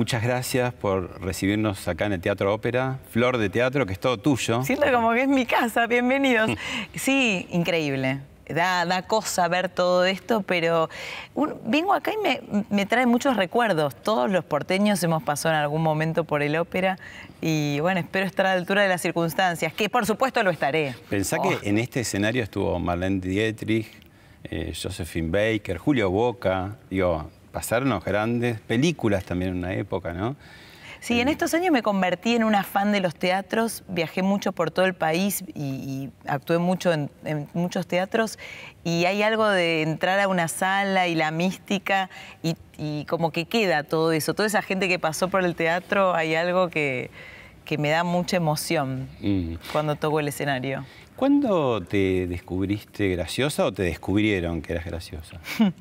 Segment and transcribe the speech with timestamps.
[0.00, 2.98] Muchas gracias por recibirnos acá en el Teatro Ópera.
[3.10, 4.64] Flor de Teatro, que es todo tuyo.
[4.64, 6.50] Siento como que es mi casa, bienvenidos.
[6.94, 8.20] Sí, increíble.
[8.48, 10.88] Da, da cosa ver todo esto, pero
[11.34, 12.40] un- vengo acá y me,
[12.70, 13.94] me trae muchos recuerdos.
[13.94, 16.96] Todos los porteños hemos pasado en algún momento por el ópera
[17.42, 20.94] y bueno, espero estar a la altura de las circunstancias, que por supuesto lo estaré.
[21.10, 21.42] Pensá Oh.
[21.42, 23.86] que en este escenario estuvo Marlene Dietrich,
[24.44, 30.36] eh, Josephine Baker, Julio Boca, digo, pasarnos grandes películas también en una época, ¿no?
[31.02, 34.70] Sí, en estos años me convertí en una fan de los teatros, viajé mucho por
[34.70, 38.38] todo el país y, y actué mucho en, en muchos teatros
[38.84, 42.10] y hay algo de entrar a una sala y la mística
[42.42, 46.14] y, y como que queda todo eso, toda esa gente que pasó por el teatro,
[46.14, 47.10] hay algo que,
[47.64, 49.54] que me da mucha emoción Mm.
[49.72, 50.84] cuando toco el escenario.
[51.16, 55.38] ¿Cuándo te descubriste graciosa o te descubrieron que eras graciosa?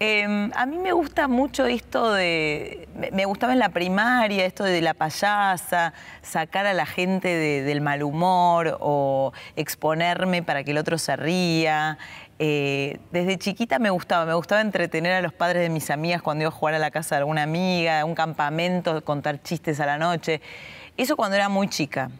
[0.00, 2.88] Eh, a mí me gusta mucho esto de.
[3.12, 7.80] Me, gustaba en la primaria, esto de la payasa, sacar a la gente de- del
[7.80, 11.96] mal humor o exponerme para que el otro se ría.
[12.40, 16.42] Eh, desde chiquita me gustaba, me gustaba entretener a los padres de mis amigas cuando
[16.42, 19.98] iba a jugar a la casa de alguna amiga, un campamento, contar chistes a la
[19.98, 20.40] noche.
[20.96, 22.10] Eso cuando era muy chica.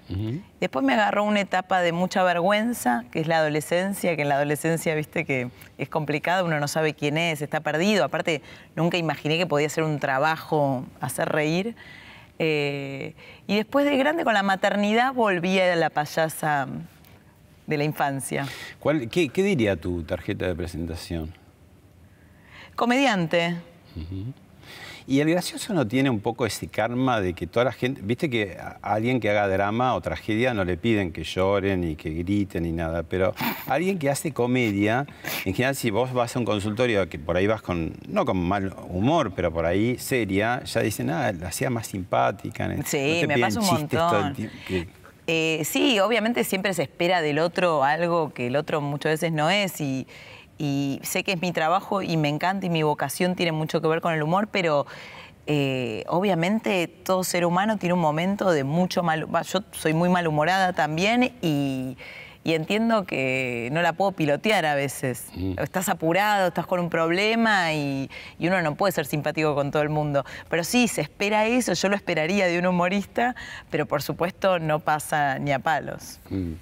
[0.61, 4.35] Después me agarró una etapa de mucha vergüenza, que es la adolescencia, que en la
[4.35, 5.49] adolescencia, viste, que
[5.79, 8.05] es complicado, uno no sabe quién es, está perdido.
[8.05, 8.43] Aparte,
[8.75, 11.77] nunca imaginé que podía ser un trabajo hacer reír.
[12.41, 13.15] Eh,
[13.47, 16.67] y después de grande, con la maternidad, volví a la payasa
[17.69, 18.45] de la infancia.
[18.81, 21.33] ¿Cuál- qué, qué diría tu tarjeta de presentación?
[22.75, 23.56] Comediante.
[25.07, 28.31] Y el gracioso no tiene un poco ese karma de que toda la gente, viste
[28.31, 32.11] que a alguien que haga drama o tragedia no le piden que lloren y que
[32.11, 33.35] griten ni nada, pero
[33.67, 35.07] alguien que hace comedia,
[35.45, 38.39] en general si vos vas a un consultorio que por ahí vas con, no con
[38.39, 42.67] mal humor, pero por ahí seria, ya dicen, ah, la hacía más simpática.
[42.69, 44.51] No Sí, te me pasa un chistes todo el montón.
[45.27, 49.49] Eh, sí, obviamente siempre se espera del otro algo que el otro muchas veces no
[49.49, 50.07] es y,
[50.59, 53.89] y sé que es mi trabajo y me encanta y mi vocación tiene mucho que
[53.89, 54.87] ver con el humor, pero
[55.47, 60.73] eh, obviamente todo ser humano tiene un momento de mucho mal Yo soy muy malhumorada
[60.73, 61.99] también y,
[62.45, 65.27] y entiendo que no la puedo pilotear a veces.
[65.59, 69.83] Estás apurado, estás con un problema y, y uno no puede ser simpático con todo
[69.83, 70.25] el mundo.
[70.49, 73.35] Pero sí, se espera eso, yo lo esperaría de un humorista,
[73.71, 76.21] pero por supuesto no pasa ni a palos.
[76.31, 76.53] Mm.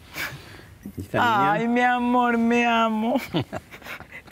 [1.12, 3.16] Ay, mi amor, me amo.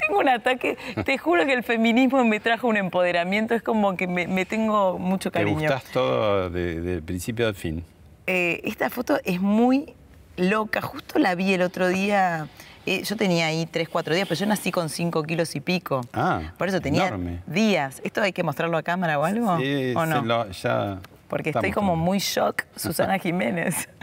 [0.07, 4.07] tengo un ataque, te juro que el feminismo me trajo un empoderamiento, es como que
[4.07, 5.61] me, me tengo mucho Te cariño.
[5.61, 7.85] gustás todo de- del principio al fin.
[8.27, 9.95] Eh, esta foto es muy
[10.37, 12.49] loca, justo la vi el otro día.
[12.87, 16.01] eh, yo tenía ahí 3, 4 días, pero yo nací con 5 kilos y pico.
[16.15, 17.41] Ah, Por eso tenía enorme.
[17.47, 18.01] días.
[18.05, 19.59] ¿Esto hay que mostrarlo a cámara o algo?
[19.59, 20.23] Sí, ¿O no?
[20.23, 20.99] lo- ya
[21.31, 23.89] Porque estamos estoy como muy shock, Susana Jiménez.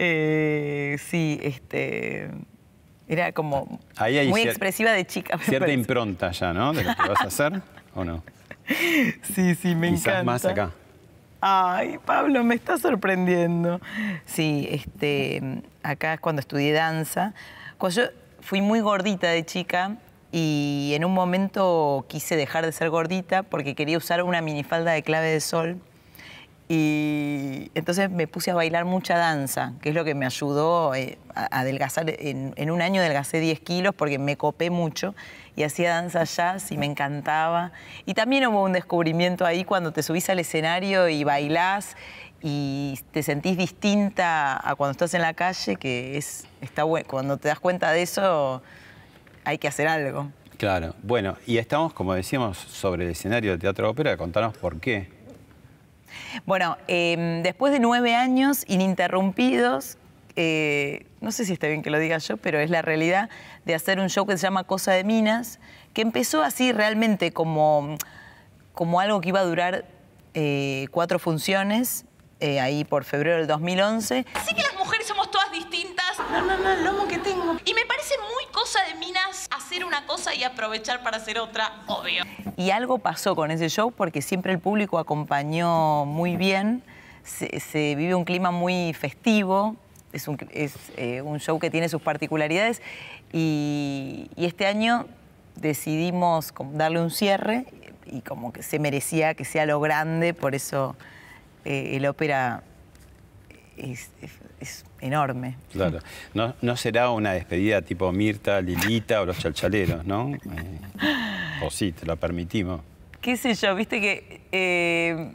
[0.00, 2.30] Eh, sí, este.
[3.08, 5.36] Era como Ahí hay muy expresiva de chica.
[5.38, 6.72] Cierta impronta ya, ¿no?
[6.72, 7.60] De lo que vas a hacer,
[7.94, 8.22] ¿o no?
[9.34, 10.22] Sí, sí, me Quizás encanta.
[10.24, 10.70] más acá.
[11.40, 13.80] Ay, Pablo, me está sorprendiendo.
[14.26, 17.32] Sí, este, acá es cuando estudié danza.
[17.78, 18.08] Cuando yo
[18.40, 19.96] fui muy gordita de chica
[20.30, 25.02] y en un momento quise dejar de ser gordita porque quería usar una minifalda de
[25.02, 25.80] clave de sol.
[26.70, 31.16] Y entonces me puse a bailar mucha danza, que es lo que me ayudó eh,
[31.34, 32.14] a adelgazar.
[32.18, 35.14] En, un año adelgacé 10 kilos porque me copé mucho
[35.56, 37.72] y hacía danza jazz y me encantaba.
[38.04, 41.96] Y también hubo un descubrimiento ahí cuando te subís al escenario y bailás
[42.42, 47.06] y te sentís distinta a cuando estás en la calle, que es, está bueno.
[47.08, 48.62] Cuando te das cuenta de eso,
[49.44, 50.30] hay que hacer algo.
[50.58, 50.94] Claro.
[51.02, 54.18] Bueno, y estamos, como decíamos, sobre el escenario del Teatro Ópera.
[54.18, 55.17] Contanos por qué.
[56.46, 59.98] Bueno, eh, después de nueve años ininterrumpidos,
[60.40, 63.28] eh, no sé si está bien que lo diga yo, pero es la realidad
[63.64, 65.58] de hacer un show que se llama Cosa de Minas,
[65.92, 67.96] que empezó así realmente como,
[68.72, 69.84] como algo que iba a durar
[70.34, 72.04] eh, cuatro funciones,
[72.38, 74.24] eh, ahí por febrero del 2011.
[74.46, 76.16] Sé que las mujeres somos todas distintas.
[76.30, 77.56] No, no, no, el lomo que tengo.
[77.64, 81.82] Y me parece muy cosa de minas hacer una cosa y aprovechar para hacer otra,
[81.88, 82.24] obvio.
[82.56, 86.82] Y algo pasó con ese show porque siempre el público acompañó muy bien.
[87.22, 89.76] Se, vive un clima muy festivo.
[90.14, 92.80] Es, un, es eh, un show que tiene sus particularidades.
[93.30, 95.06] Y, este año
[95.56, 97.66] decidimos darle un cierre
[98.06, 100.96] y como que se merecía que sea lo grande, por eso
[101.66, 102.62] eh, el ópera
[103.76, 104.10] es-
[104.60, 105.56] es enorme.
[105.72, 105.98] Claro.
[106.34, 110.34] No, no será una despedida tipo Mirta, Lilita o los chalchaleros, ¿no?
[110.34, 112.80] Eh, o sí, te lo permitimos.
[113.20, 115.32] qué sé yo, viste que eh,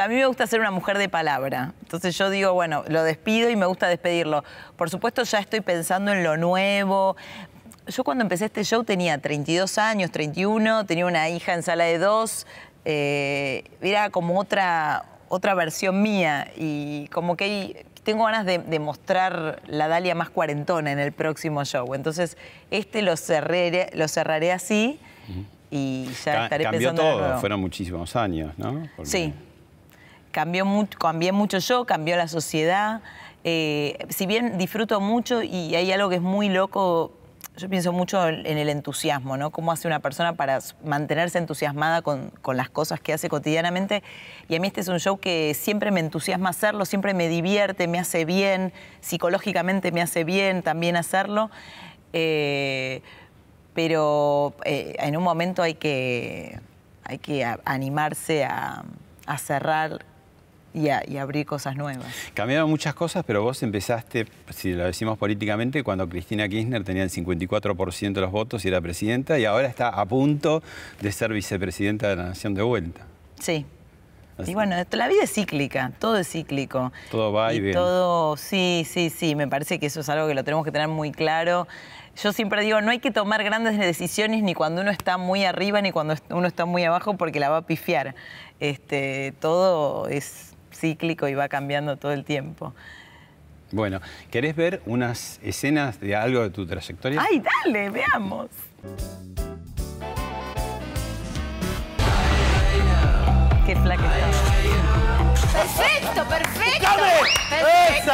[0.00, 1.72] a mí me gusta ser una mujer de palabra.
[1.82, 4.44] Entonces yo digo, bueno, lo despido y me gusta despedirlo.
[4.76, 7.16] Por supuesto ya estoy pensando en lo nuevo.
[7.88, 11.98] Yo cuando empecé este show tenía 32 años, 31, tenía una hija en sala de
[11.98, 12.46] dos.
[12.84, 18.78] eh, era como otra, otra versión mía y como que hay- tengo ganas de, de
[18.78, 21.94] mostrar la Dalia más cuarentona en el próximo show.
[21.94, 22.36] Entonces
[22.70, 24.98] este lo cerraré, lo cerraré así
[25.70, 28.88] y ya Ca- estaré cambió pensando en lo todo, fueron muchísimos años, ¿no?
[28.96, 29.34] Porque- Sí.
[30.32, 33.00] Cambió, mu- cambié mucho yo, cambió la sociedad.
[33.42, 37.12] Eh, si bien disfruto mucho y hay algo que es muy loco,
[37.56, 39.50] yo pienso mucho en el entusiasmo, ¿no?
[39.50, 44.02] Cómo hace una persona para mantenerse entusiasmada con, con las cosas que hace cotidianamente.
[44.48, 47.86] Y a mí este es un show que siempre me entusiasma hacerlo, siempre me divierte,
[47.86, 51.50] me hace bien, psicológicamente me hace bien también hacerlo.
[52.12, 53.02] Eh,
[53.74, 56.58] pero eh, en un momento hay que,
[57.04, 58.84] hay que animarse a
[59.38, 60.04] cerrar
[60.72, 62.06] y a, y abrir cosas nuevas.
[62.34, 67.10] Cambiaron muchas cosas, pero vos empezaste, si lo decimos políticamente, cuando Cristina Kirchner tenía el
[67.10, 70.62] 54% de los votos y era presidenta, y ahora está a punto
[71.00, 73.00] de ser vicepresidenta de la Nación de vuelta.
[73.38, 73.66] Sí.
[74.38, 74.52] Así.
[74.52, 76.92] Y bueno, la vida es cíclica, todo es cíclico.
[77.10, 77.74] Todo va y viene.
[77.74, 80.88] Todo, sí, sí, sí, me parece que eso es algo que lo tenemos que tener
[80.88, 81.68] muy claro.
[82.22, 85.80] Yo siempre digo, no hay que tomar grandes decisiones ni cuando uno está muy arriba
[85.80, 88.14] ni cuando uno está muy abajo porque la va a pifiar.
[88.60, 90.49] Este, todo es
[90.80, 92.74] cíclico y va cambiando todo el tiempo.
[93.72, 94.00] Bueno,
[94.30, 97.22] ¿querés ver unas escenas de algo de tu trayectoria?
[97.22, 98.48] ¡Ay, dale, veamos!
[103.64, 104.39] Qué flaca está.
[105.52, 106.88] Perfecto, perfecto.
[107.48, 108.12] Perfecto.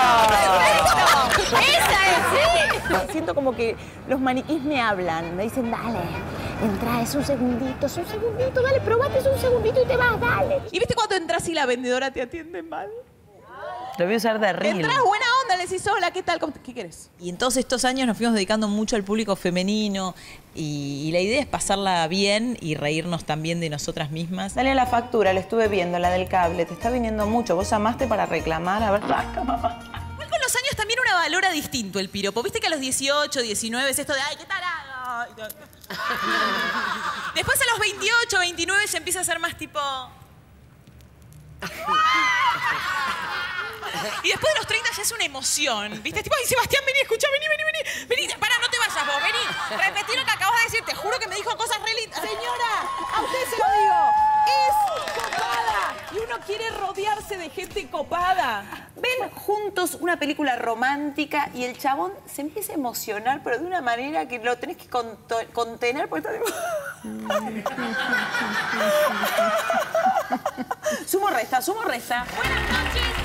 [1.37, 1.57] Perfecto.
[1.57, 3.13] Esa es, sí.
[3.13, 3.77] Siento como que
[4.09, 6.01] los maniquís me hablan, me dicen, dale,
[6.63, 10.21] entra, es un segundito, es un segundito, dale, probate, es un segundito y te vas,
[10.21, 10.61] dale.
[10.71, 12.91] ¿Y viste cuando entras y la vendedora te atiende mal?
[13.99, 14.77] Lo voy a usar de reel.
[14.77, 16.39] Entras buena onda, le decís, hola, ¿qué tal?
[16.39, 17.09] ¿Cómo te- ¿Qué quieres?
[17.19, 20.15] Y en todos estos años nos fuimos dedicando mucho al público femenino
[20.55, 24.55] y, y la idea es pasarla bien y reírnos también de nosotras mismas.
[24.55, 27.57] Dale a la factura, la estuve viendo, la del cable, te está viniendo mucho.
[27.57, 28.83] ¿Vos llamaste para reclamar?
[28.83, 29.79] A ver, basta, mamá.
[30.13, 32.43] Igual con los años también una valora distinto el piropo.
[32.43, 35.27] Viste que a los 18, 19 es esto de, ay, qué tarado.
[37.35, 39.81] Después a los 28, 29 se empieza a ser más tipo...
[44.23, 46.23] Y después de los 30 ya es una emoción, ¿viste?
[46.23, 47.81] Tipo, ay, Sebastián, vení, escucha, vení, vení, vení.
[48.09, 49.39] Vení, pará, no te vayas vos, vení.
[49.83, 52.21] Repetí lo que acabas de decir, te juro que me dijo cosas re lindas.
[52.21, 54.11] Señora, a usted se lo digo.
[54.47, 54.77] Es
[55.15, 55.95] copada.
[56.13, 58.65] Y uno quiere rodearse de gente copada.
[58.97, 63.81] Ven juntos una película romántica y el chabón se empieza a emocionar, pero de una
[63.81, 66.41] manera que lo tenés que contener porque está
[71.07, 72.27] Sumo resta, sumo resta.
[72.37, 73.16] Buenas noches.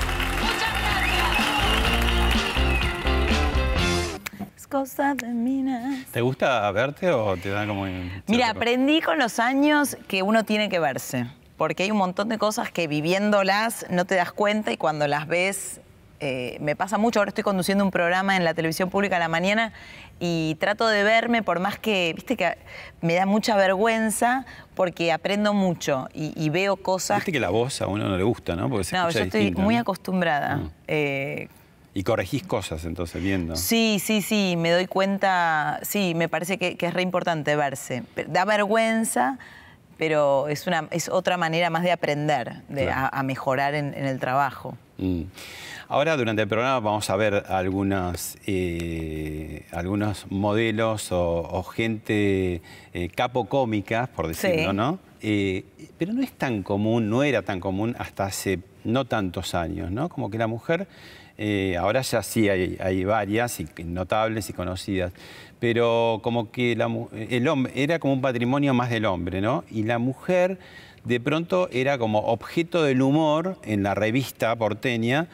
[4.72, 4.98] Gracias.
[4.98, 6.06] Es cosa de minas.
[6.10, 7.86] ¿Te gusta verte o te da como...
[8.26, 11.26] Mira, aprendí con los años que uno tiene que verse,
[11.56, 15.26] porque hay un montón de cosas que viviéndolas no te das cuenta y cuando las
[15.26, 15.80] ves
[16.20, 17.18] eh, me pasa mucho.
[17.18, 19.72] Ahora estoy conduciendo un programa en la televisión pública a la mañana
[20.20, 22.56] y trato de verme por más que, viste que
[23.00, 27.18] me da mucha vergüenza porque aprendo mucho y, y veo cosas.
[27.18, 28.70] Viste que la voz a uno no le gusta, ¿no?
[28.70, 29.80] Porque se No, yo estoy distinto, muy ¿no?
[29.80, 30.58] acostumbrada.
[30.58, 30.70] Mm.
[30.86, 31.48] Eh,
[31.94, 33.54] Y corregís cosas entonces viendo.
[33.56, 38.02] Sí, sí, sí, me doy cuenta, sí, me parece que, que es re importante verse.
[38.28, 39.38] Da vergüenza,
[39.98, 43.08] pero es, una, es otra manera más de aprender, de, Claro.
[43.12, 44.76] a, a mejorar en, en el trabajo.
[44.96, 45.22] Mm.
[45.88, 52.62] Ahora durante el programa vamos a ver algunas, eh, algunos modelos o, o gente
[52.94, 54.76] eh, capo cómica, por decirlo, Sí.
[54.76, 54.98] ¿no?
[55.20, 55.64] Eh,
[55.98, 60.08] pero no es tan común, no era tan común hasta hace no tantos años, ¿no?
[60.08, 60.88] Como que la mujer
[61.38, 65.12] Eh, ahora ya sí hay, varias y notables y conocidas.
[65.58, 66.90] Pero como que la
[67.28, 69.64] el hombre era como un patrimonio más del hombre, ¿no?
[69.70, 70.58] Y la mujer
[71.04, 75.28] de pronto era como objeto del humor en la revista porteña,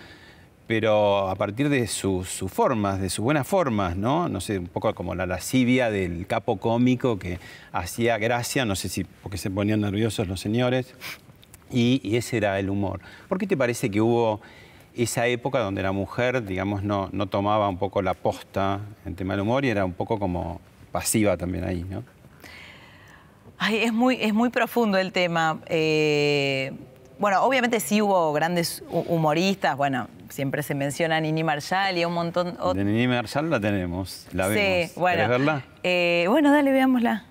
[0.67, 4.28] pero a partir de sus, formas, de sus buenas formas, ¿no?
[4.28, 7.38] No sé, un poco como la lascivia del capo cómico que
[7.73, 10.95] hacía gracia, no sé si porque se ponían nerviosos los señores,
[11.71, 13.00] y ese era el humor.
[13.28, 14.40] ¿Por qué te parece que hubo
[15.02, 19.35] esa época donde la mujer, digamos, no, no tomaba un poco la posta en tema
[19.35, 20.61] del humor y era un poco como
[20.93, 22.02] pasiva también ahí, ¿no?
[23.59, 25.59] Ay, es muy, es muy profundo el tema.
[25.67, 26.73] Eh,
[27.19, 32.14] bueno, obviamente sí hubo grandes hu- humoristas, bueno, siempre se menciona Nini Marshall y un
[32.14, 32.57] montón...
[32.75, 34.90] De Nini Marshall la tenemos, la vemos.
[34.90, 35.17] Sí, bueno.
[35.17, 35.62] ¿Querés verla?
[35.83, 37.25] Eh, bueno, dale, veámosla.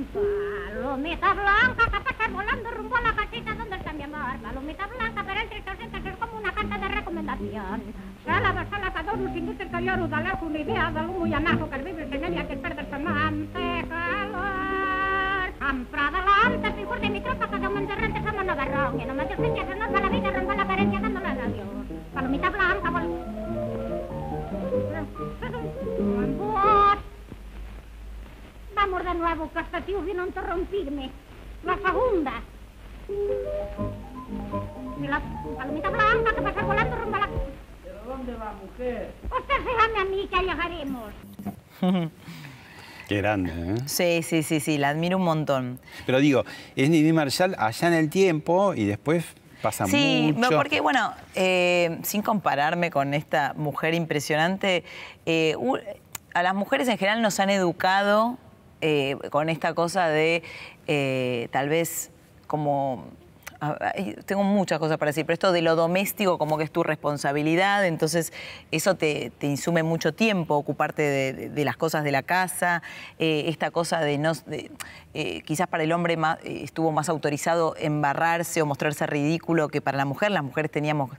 [0.00, 4.40] Palomita blanca que pasa volando rumbo a la casita donde está mi amor.
[4.42, 7.82] Palomita blanca, pero entre tus dientes es como una carta de recomendación.
[8.24, 12.02] Sala, sala, adoro, sin dute calor, dale una idea de muy anajo que el vive
[12.04, 14.80] en ella que perder su amante calor.
[15.60, 19.00] Siempre adelante, soy fuerte mi tropa, cada momento errante somos novarrón.
[19.00, 20.09] Y no me despeñas, se nos va la vida, rompa la
[29.24, 31.10] Hasta tío vino a interrumpirme.
[31.64, 32.32] La segunda.
[35.02, 35.20] Y la
[35.58, 37.28] palomita blanca que pasa volando rumbo a la...
[37.84, 39.12] ¿Pero dónde va, mujer?
[39.24, 41.12] Usted déjame a mí que llegaremos.
[43.08, 43.74] Qué grande, ¿eh?
[43.86, 45.80] Sí, sí, sí, sí, la admiro un montón.
[46.06, 46.44] Pero digo,
[46.76, 49.24] es Nini Marshall allá en el tiempo y después
[49.60, 50.50] pasa Sí, mucho.
[50.50, 54.84] no, porque bueno, eh, sin compararme con esta mujer impresionante,
[55.26, 55.56] eh,
[56.34, 58.38] a las mujeres en general nos han educado
[58.80, 60.42] eh, con esta cosa de
[60.86, 62.10] eh, tal vez
[62.46, 63.04] como...
[64.24, 67.86] Tengo muchas cosas para decir, pero esto de lo doméstico como que es tu responsabilidad,
[67.86, 68.32] entonces
[68.70, 71.02] eso te, insume mucho tiempo, ocuparte
[71.50, 72.82] de, las cosas de la casa,
[73.18, 74.32] eh, esta cosa de no...
[75.12, 79.98] eh, quizás para el hombre eh, estuvo más autorizado embarrarse o mostrarse ridículo que para
[79.98, 80.30] la mujer.
[80.30, 81.10] Las mujeres teníamos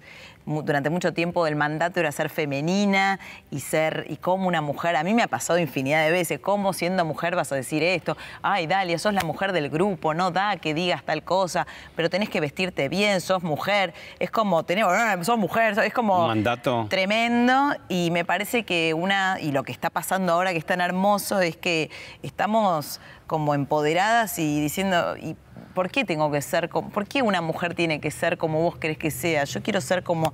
[0.45, 3.19] durante mucho tiempo el mandato era ser femenina
[3.51, 4.95] y ser y como una mujer.
[4.95, 8.17] A mí me ha pasado infinidad de veces, cómo siendo mujer vas a decir esto.
[8.41, 12.29] Ay, Dalia, sos la mujer del grupo, no da que digas tal cosa, pero tenés
[12.31, 13.93] que vestirte bien, sos mujer.
[14.17, 16.88] Es como, tenemos, "Ah, sos mujer, es como Un mandato.
[16.89, 20.81] tremendo y me parece que una y lo que está pasando ahora que es tan
[20.81, 21.91] hermoso es que
[22.23, 25.35] estamos como empoderadas y diciendo y
[25.75, 28.77] ¿por qué tengo que ser como, por qué una mujer tiene que ser como vos
[28.77, 29.43] querés que sea?
[29.43, 30.33] Yo quiero ser como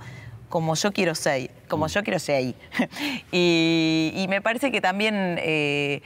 [0.49, 2.55] como yo quiero ser, como yo quiero ser.
[3.33, 6.01] y, y me parece que también eh,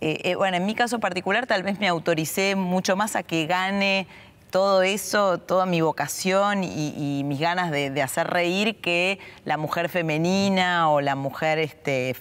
[0.00, 3.46] eh, eh, bueno, en mi caso particular tal vez me autoricé mucho más a que
[3.46, 4.06] gane
[4.54, 9.56] todo eso, toda mi vocación y, y mis ganas de, de hacer reír que la
[9.56, 12.14] mujer femenina o la mujer este,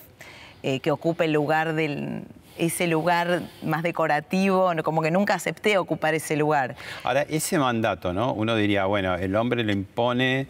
[0.63, 2.23] eh, que ocupe el lugar del
[2.57, 6.75] ese lugar más decorativo, como que nunca acepté ocupar ese lugar.
[7.03, 8.33] Ahora, ese mandato, ¿no?
[8.33, 10.47] Uno diría, bueno, el hombre lo impone,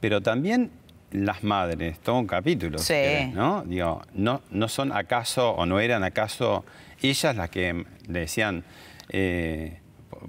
[0.00, 0.70] pero también
[1.10, 3.30] las madres, todo un capítulo, Sí.
[3.34, 3.62] ¿no?
[3.66, 6.64] Digo, no, ¿no son acaso o no eran acaso
[7.02, 8.64] ellas las que le decían,
[9.10, 9.80] eh,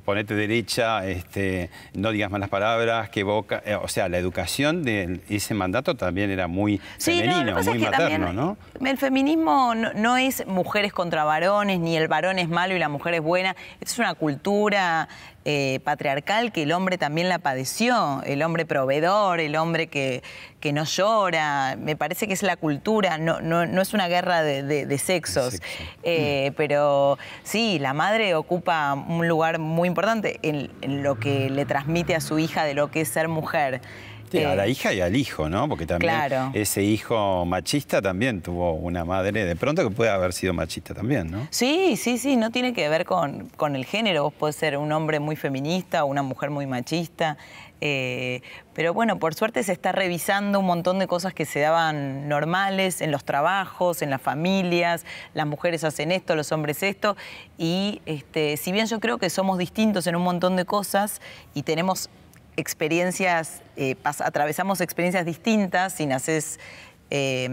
[0.06, 5.20] ponete derecha, este, no digas malas palabras, que boca, eh, o sea, la educación de
[5.30, 8.58] ese mandato también era muy Sí, no, femenino, pasa muy materno, ¿no?
[8.86, 12.90] El feminismo no, no es mujeres contra varones, ni el varón es malo y la
[12.90, 13.56] mujer es buena.
[13.82, 15.10] Es una cultura
[15.46, 18.22] eh, patriarcal que el hombre también la padeció.
[18.26, 20.24] El hombre proveedor, el hombre que,
[20.60, 21.76] que no llora.
[21.80, 24.98] Me parece que es la cultura, no, no, no es una guerra de, de- de
[24.98, 25.54] sexos.
[25.54, 25.68] Sexo.
[26.04, 31.66] Eh, pero sí, la madre ocupa un lugar muy importante en, en lo que le
[31.66, 33.82] transmite a su hija de lo que es ser mujer.
[34.44, 35.68] A la hija y al hijo, ¿no?
[35.70, 36.52] Porque también Claro.
[36.54, 41.32] ese hijo machista también tuvo una madre, de pronto que puede haber sido machista también,
[41.32, 41.48] ¿no?
[41.52, 44.24] Sí, sí, sí, no tiene que ver con, con el género.
[44.24, 47.38] Vos podés ser un hombre muy feminista o una mujer muy machista.
[47.82, 48.42] eh,
[48.74, 53.00] pero bueno, por suerte se está revisando un montón de cosas que se daban normales
[53.02, 55.06] en los trabajos, en las familias.
[55.34, 57.16] Las mujeres hacen esto, los hombres esto.
[57.58, 61.22] Y este, si bien yo creo que somos distintos en un montón de cosas
[61.54, 62.10] y tenemos
[62.58, 66.60] experiencias, eh, atravesamos experiencias distintas si naces
[67.10, 67.50] eh,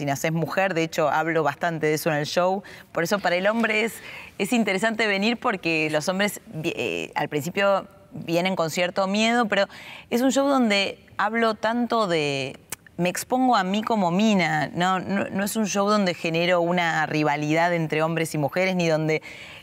[0.00, 2.62] naces mujer, de hecho hablo bastante de eso en el show,
[2.92, 3.94] por eso para el hombre es,
[4.38, 9.66] es interesante venir porque los hombres eh, al principio vienen con cierto miedo, pero
[10.10, 12.56] es un show donde hablo tanto de,
[12.96, 14.70] me expongo a mí como mina.
[14.74, 19.22] No, no es un show donde genero una rivalidad entre hombres y mujeres, ni donde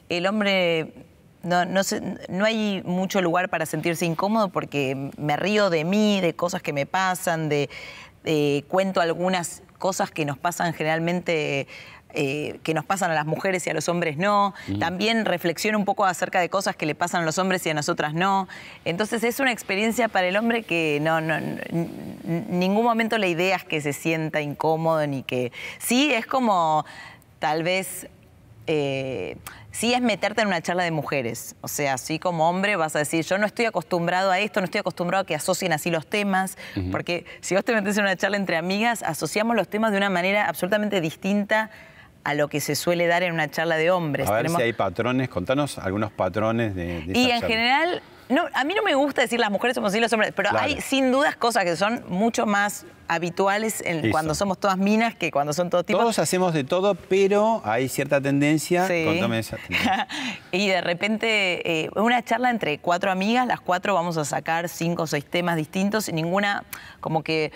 [0.09, 0.93] el hombre
[1.45, 6.19] no, no, se- no hay mucho lugar para sentirse incómodo porque me río de mí,
[6.19, 7.69] de cosas que me pasan, de,
[8.23, 11.67] de- cuento algunas cosas que nos pasan generalmente.
[12.17, 14.53] eh, que nos pasan a las mujeres y a los hombres no.
[14.79, 17.73] También reflexiono un poco acerca de cosas que le pasan a los hombres y a
[17.73, 18.47] nosotras no.
[18.85, 23.27] Entonces es una experiencia para el hombre que no, no, n- n- ningún momento la
[23.27, 25.51] idea es que se sienta incómodo ni que.
[25.77, 26.85] Sí, es como
[27.39, 28.07] tal vez
[28.67, 29.35] eh,
[29.77, 31.55] sí es meterte en una charla de mujeres.
[31.61, 34.65] O sea, así como hombre vas a decir, yo no estoy acostumbrado a esto, no
[34.65, 36.57] estoy acostumbrado a que asocien así los temas,
[36.91, 40.09] porque si vos te metes en una charla entre amigas, asociamos los temas de una
[40.09, 41.69] manera absolutamente distinta
[42.23, 44.27] a lo que se suele dar en una charla de hombres.
[44.29, 47.47] A ver Tenemos- si hay patrones, contanos algunos patrones de, de y en charla.
[47.47, 50.49] general, no, a mí no me gusta decir las mujeres somos así, los hombres, pero
[50.49, 50.65] Claro.
[50.65, 55.29] hay sin dudas cosas que son mucho más habituales en- cuando somos todas minas que
[55.29, 55.99] cuando son todo tipo.
[55.99, 58.87] Todos hacemos de todo, pero hay cierta tendencia.
[58.87, 59.03] Sí.
[59.05, 60.07] Contame esa tendencia.
[60.51, 65.03] y de repente, eh, una charla entre cuatro amigas, las cuatro vamos a sacar cinco
[65.03, 66.63] o seis temas distintos y ninguna,
[66.99, 67.51] como que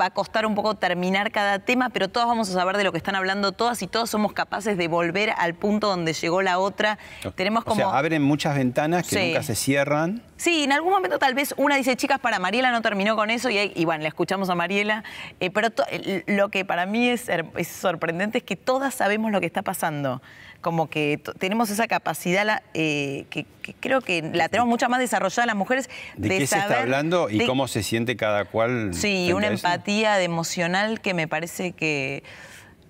[0.00, 2.92] va a costar un poco terminar cada tema, pero todas vamos a saber de lo
[2.92, 6.58] que están hablando todas y todos somos capaces de volver al punto donde llegó la
[6.58, 6.98] otra.
[7.34, 7.76] Tenemos O como...
[7.76, 9.26] sea, abren muchas ventanas que Sí.
[9.28, 10.22] nunca se cierran.
[10.36, 13.50] Sí, en algún momento tal vez una dice, chicas, para Mariela no terminó con eso
[13.50, 15.04] y, hay- y bueno, le escuchamos a Mariela.
[15.40, 17.28] Eh, pero el- lo que para mí es
[17.68, 20.20] sorprendente es que todas sabemos lo que está pasando.
[20.64, 24.98] Como que tenemos esa capacidad la- eh, que, que creo que la tenemos mucho más
[24.98, 25.90] desarrollada las mujeres.
[26.16, 28.94] ¿De, qué se está hablando y de- cómo se siente cada cual?
[28.94, 32.22] Sí, una empatía de emocional que me parece que,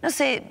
[0.02, 0.44] no sé,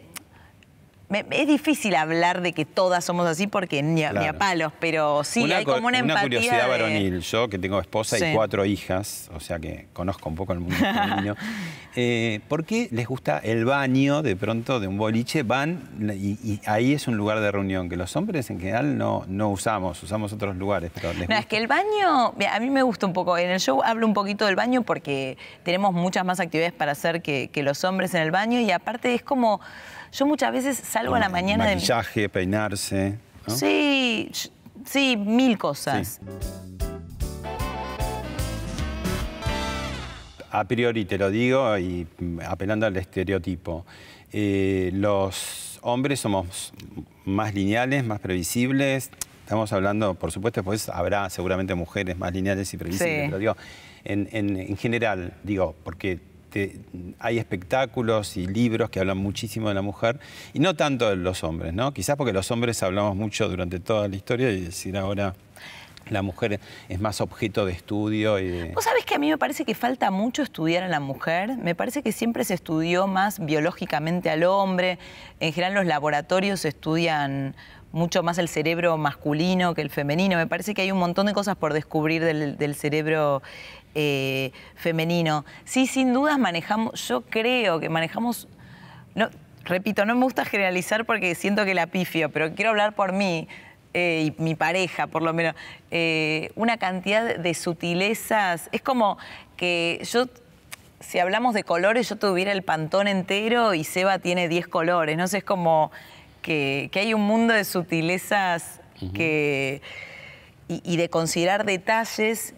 [1.21, 4.37] me- es difícil hablar de que todas somos así porque ni a, ni a Claro.
[4.39, 7.19] palos, pero sí una, hay como una, empatía curiosidad de- varonil.
[7.21, 8.25] Yo que tengo esposa Sí.
[8.25, 11.35] y cuatro hijas, o sea que conozco un poco el mundo femenino.
[11.95, 15.43] eh, ¿Por qué les gusta el baño de pronto de un boliche?
[15.43, 19.23] Van y, y ahí es un lugar de reunión que los hombres en general no,
[19.27, 20.91] no usamos, usamos otros lugares.
[20.93, 23.37] Pero les No, es que el baño, a mí me gusta un poco.
[23.37, 27.21] En el show hablo un poquito del baño porque tenemos muchas más actividades para hacer
[27.21, 29.59] que, que los hombres en el baño y aparte es como,
[30.13, 31.75] yo muchas veces salgo a la mañana de...
[31.75, 33.17] Maquillaje, peinarse.
[33.47, 33.55] ¿no?
[33.55, 34.29] Sí,
[34.85, 36.19] sí, mil cosas.
[40.51, 43.85] A priori te lo digo y mm, apelando al estereotipo.
[44.31, 46.73] eh, los hombres somos
[47.25, 49.09] más lineales, más previsibles.
[49.43, 53.25] Estamos hablando, por supuesto, después habrá seguramente mujeres más lineales y previsibles, Sí.
[53.25, 53.57] pero digo,
[54.03, 56.19] en, en- en general, digo, porque
[56.53, 56.77] te-
[57.19, 60.19] hay espectáculos y libros que hablan muchísimo de la mujer
[60.53, 61.91] y no tanto de los hombres, ¿no?
[61.93, 65.33] Quizás porque los hombres hablamos mucho durante toda la historia y decir ahora
[66.09, 68.71] la mujer es más objeto de estudio y de...
[68.73, 71.57] Vos sabés que a mí me parece que falta mucho estudiar a la mujer.
[71.57, 74.99] Me parece que siempre se estudió más biológicamente al hombre.
[75.39, 77.55] En general los laboratorios estudian
[77.93, 80.35] mucho más el cerebro masculino que el femenino.
[80.35, 83.41] Me parece que hay un montón de cosas por descubrir del, del cerebro
[83.95, 85.45] eh, femenino.
[85.65, 88.47] Sí, sin dudas manejamos, yo creo que manejamos,
[89.15, 89.29] no,
[89.65, 93.47] repito, no me gusta generalizar porque siento que la pifio, pero quiero hablar por mí
[93.93, 95.55] eh, y mi pareja, por lo menos,
[95.91, 98.69] eh, una cantidad de sutilezas.
[98.71, 99.17] Es como
[99.55, 100.27] que yo,
[100.99, 105.17] si hablamos de colores, yo tuviera el pantón entero y Seba tiene 10 colores.
[105.17, 105.91] No sé, es como
[106.41, 108.81] que, que hay un mundo de sutilezas
[109.13, 109.81] que,
[110.67, 112.55] y, y de considerar detalles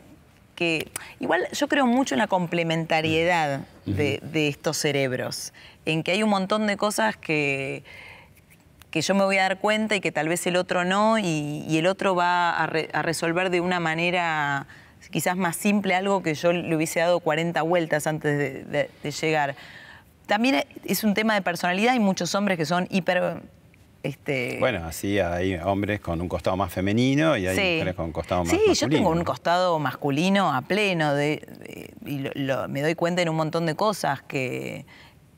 [0.55, 0.87] que
[1.19, 5.53] igual yo creo mucho en la complementariedad de, de estos cerebros,
[5.85, 7.83] en que hay un montón de cosas que,
[8.89, 11.65] que yo me voy a dar cuenta y que tal vez el otro no, y,
[11.67, 14.65] y el otro va a, re- a resolver de una manera
[15.11, 19.11] quizás más simple algo que yo le hubiese dado 40 vueltas antes de, de- de
[19.11, 19.55] llegar.
[20.25, 23.41] También es un tema de personalidad, hay muchos hombres que son hiper...
[24.05, 27.61] Este, Bueno, así hay hombres con un costado más femenino y hay Sí.
[27.73, 28.75] mujeres con un costado más Sí, masculino.
[28.79, 33.23] yo tengo un costado masculino a pleno de, de- y lo- lo- me doy cuenta
[33.23, 34.85] en un montón de cosas que,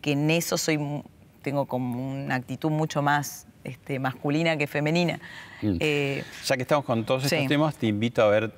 [0.02, 0.78] que en eso soy
[1.44, 5.20] tengo como una actitud mucho más este, masculina que femenina.
[5.62, 5.78] Mm.
[5.80, 7.48] Eh, Ya que estamos con todos estos Sí.
[7.48, 8.52] temas, te invito a ver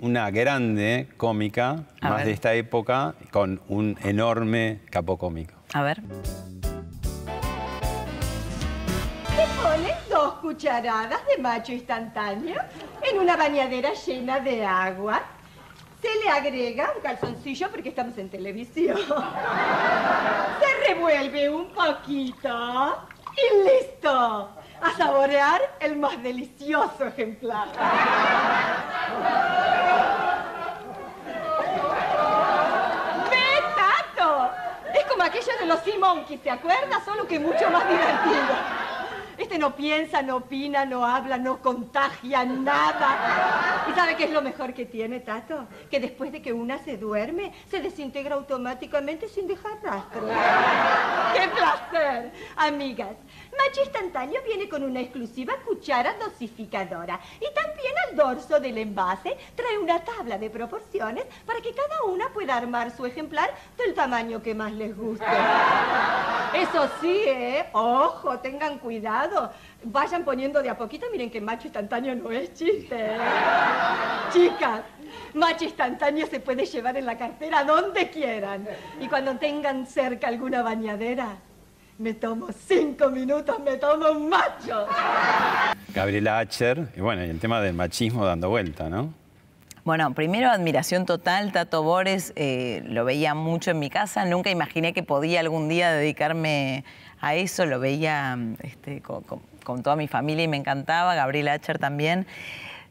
[0.00, 2.26] una grande cómica, A más ver.
[2.26, 5.54] de esta época, con un enorme capo cómico.
[5.72, 6.00] a ver.
[10.46, 12.54] Cucharadas de macho instantáneo
[13.02, 15.20] en una bañadera llena de agua.
[16.00, 18.96] Se le agrega un calzoncillo porque estamos en televisión.
[20.60, 24.48] Se revuelve un poquito y listo.
[24.80, 27.66] A saborear el más delicioso ejemplar.
[33.30, 34.50] ¡Ve, Tato!
[35.26, 37.04] aquello de los Sea Monkeys, ¿te acuerdas?
[37.04, 38.75] Solo que mucho más divertido.
[39.38, 43.84] Este no piensa, no opina, no habla, no contagia nada.
[43.88, 45.66] ¿Y sabe qué es lo mejor que tiene, Tato?
[45.90, 50.22] Que después de que una se duerme, se desintegra automáticamente sin dejar rastro.
[51.34, 52.32] ¡Qué placer!
[52.56, 53.16] Amigas,
[53.56, 57.20] Macho Instantáneo viene con una exclusiva cuchara dosificadora.
[57.36, 62.28] Y también al dorso del envase trae una tabla de proporciones para que cada una
[62.28, 65.24] pueda armar su ejemplar del tamaño que más les guste.
[66.54, 67.66] Eso sí, ¿eh?
[67.72, 69.50] Ojo, tengan cuidado.
[69.84, 71.06] Vayan poniendo de a poquito.
[71.10, 72.96] Miren que macho instantáneo no es chiste.
[72.98, 73.18] ¿eh?
[74.32, 74.82] Chicas,
[75.34, 78.66] macho instantáneo se puede llevar en la cartera donde quieran.
[79.00, 81.36] Y cuando tengan cerca alguna bañadera,
[81.98, 84.86] me tomo cinco minutos, me tomo un macho.
[85.94, 89.14] Gabriela Acher, y bueno, y el tema del machismo dando vuelta, ¿no?
[89.84, 94.92] Bueno, primero admiración total, Tato Bores, eh, lo veía mucho en mi casa, nunca imaginé
[94.92, 96.84] que podía algún día dedicarme
[97.20, 101.52] a eso, lo veía este, con, con- con toda mi familia y me encantaba, Gabriela
[101.54, 102.26] Acher también.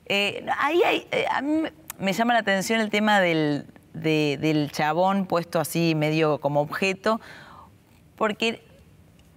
[0.07, 1.63] Eh, ahí hay- eh, a mí
[1.99, 7.19] me- llama la atención el tema del, de- del chabón puesto así medio como objeto,
[8.15, 8.64] porque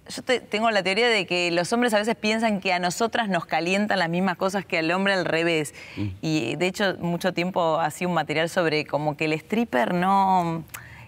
[0.09, 3.29] yo te- tengo la teoría de que los hombres a veces piensan que a nosotras
[3.29, 5.73] nos calientan las mismas cosas que al hombre al revés.
[6.21, 10.63] Y de hecho, mucho tiempo hacía un material sobre como que el stripper no.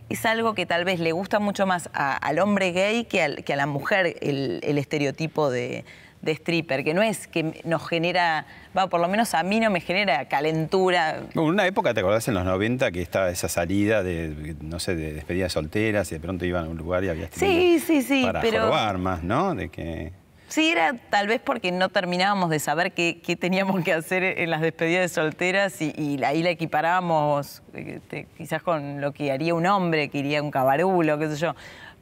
[0.10, 3.44] Es algo que tal vez le gusta mucho más a- al hombre gay que, al-
[3.44, 5.86] que a la mujer el, el estereotipo de,
[6.22, 8.46] de stripper, que no es que nos genera,
[8.78, 11.24] va, por lo menos a mí no me genera calentura.
[11.34, 14.96] Hubo una época, ¿te acordás en los 90 que estaba esa salida de, no sé,
[14.96, 18.24] de despedidas solteras y de pronto iban a un lugar y había Sí, sí, sí,
[18.24, 19.56] para pero- jorobar más, ¿no?
[19.56, 20.12] De que...
[20.48, 24.50] Sí, era tal vez porque no terminábamos de saber qué, qué teníamos que hacer en
[24.50, 29.32] las despedidas de solteras y, y ahí la equiparábamos eh, te- quizás con lo que
[29.32, 31.56] haría un hombre, que iría a un cabarulo, qué sé yo.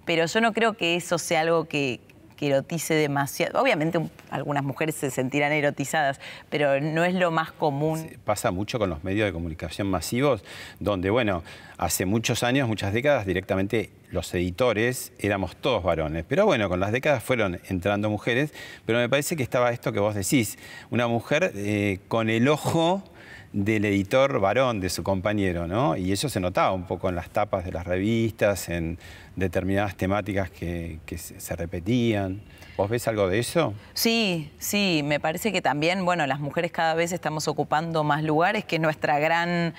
[0.03, 1.99] Pero yo no creo que eso sea algo que,
[2.39, 3.61] que erotice demasiado.
[3.61, 8.09] Obviamente un- algunas mujeres se sentirán erotizadas, pero no es lo más común.
[8.23, 10.41] pasa mucho con los medios de comunicación masivos,
[10.79, 11.43] donde, bueno,
[11.77, 16.23] hace muchos años, muchas décadas, directamente los editores éramos todos varones.
[16.27, 18.53] Pero bueno, con las décadas fueron entrando mujeres,
[18.85, 20.57] pero me parece que estaba esto que vos decís,
[20.91, 23.03] una mujer eh, con el ojo
[23.51, 25.97] del editor varón, de su compañero, ¿no?
[25.97, 28.99] Y eso se notaba un poco en las tapas de las revistas, en
[29.35, 32.41] determinadas temáticas que, se repetían.
[32.77, 33.73] ¿Vos ves algo de eso?
[33.93, 38.65] Sí, sí, me parece que también, bueno, las mujeres cada vez estamos ocupando más lugares,
[38.65, 39.73] que es nuestra gran,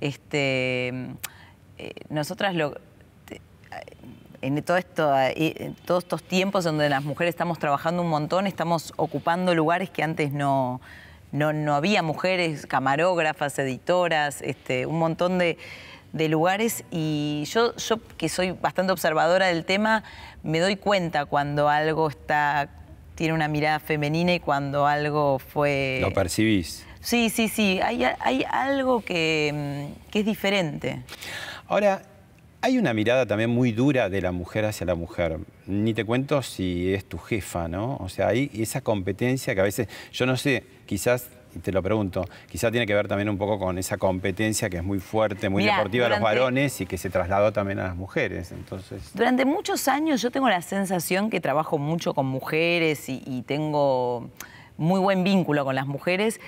[0.00, 0.88] este,
[1.78, 2.72] eh, nosotras lo,
[3.24, 3.40] te-
[4.42, 8.46] en todo esto, eh, en todos estos tiempos donde las mujeres estamos trabajando un montón,
[8.46, 10.80] estamos ocupando lugares que antes no,
[11.34, 15.58] no, no había mujeres, camarógrafas, editoras, este, un montón de,
[16.12, 20.04] de lugares y yo, yo que soy bastante observadora del tema,
[20.44, 22.68] me doy cuenta cuando algo está,
[23.16, 25.98] tiene una mirada femenina y cuando algo fue...
[26.02, 26.86] ¿Lo percibís?
[27.00, 31.02] Sí, sí, sí, hay, hay algo que, mm, que es diferente.
[31.66, 32.02] Ahora,
[32.60, 35.38] hay una mirada también muy dura de la mujer hacia la mujer.
[35.66, 37.96] Ni te cuento si es tu jefa, ¿no?
[37.96, 41.82] O sea, hay esa competencia que a veces, yo no sé, quizás, y te lo
[41.82, 45.48] pregunto, quizás tiene que ver también un poco con esa competencia que es muy fuerte,
[45.48, 48.52] muy Mirá, deportiva de los durante- varones y que se trasladó también a las mujeres.
[48.52, 53.42] Entonces, Durante muchos años yo tengo la sensación que trabajo mucho con mujeres y, y
[53.42, 54.28] tengo
[54.76, 56.40] muy buen vínculo con las mujeres,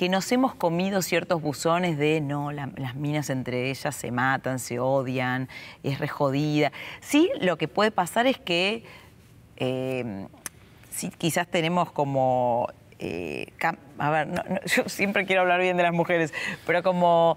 [0.00, 4.58] que nos hemos comido ciertos buzones de no, la- las minas entre ellas se matan,
[4.58, 5.46] se odian,
[5.82, 6.72] es re jodida.
[7.02, 8.82] Sí, lo que puede pasar es que
[9.58, 10.26] eh,
[10.90, 12.68] sí, quizás tenemos como.
[12.98, 13.52] eh,
[13.98, 14.28] a ver,
[14.74, 16.32] yo siempre quiero hablar bien de las mujeres,
[16.64, 17.36] pero como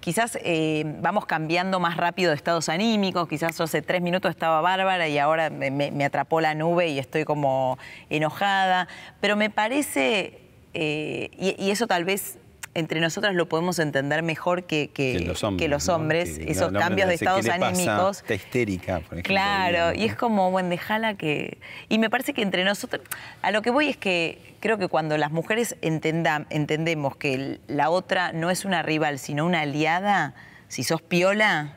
[0.00, 5.06] quizás eh, vamos cambiando más rápido de estados anímicos, quizás hace tres minutos estaba bárbara
[5.06, 7.78] y ahora me atrapó la nube y estoy como
[8.10, 8.88] enojada,
[9.20, 10.45] pero me parece,
[10.78, 12.38] eh, y, y eso tal vez
[12.74, 15.64] entre nosotras lo podemos entender mejor que, que- que los hombres.
[15.64, 15.94] que los ¿no?
[15.94, 17.68] hombres, Que esos cambios de estados ¿qué le pasa?
[17.68, 18.18] anímicos.
[18.18, 19.22] Está histérica, por ejemplo.
[19.22, 21.56] Claro, y es como, bueno, dejala que...
[21.88, 23.00] Y me parece que entre nosotros,
[23.40, 27.88] a lo que voy es que creo que cuando las mujeres entendam- entendemos que la
[27.88, 30.34] otra no es una rival, sino una aliada,
[30.68, 31.72] si sos piola,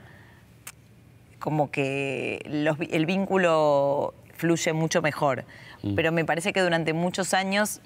[1.40, 5.46] como que los el vínculo fluye mucho mejor.
[5.84, 5.96] Mm.
[5.96, 7.80] Pero me parece que durante muchos años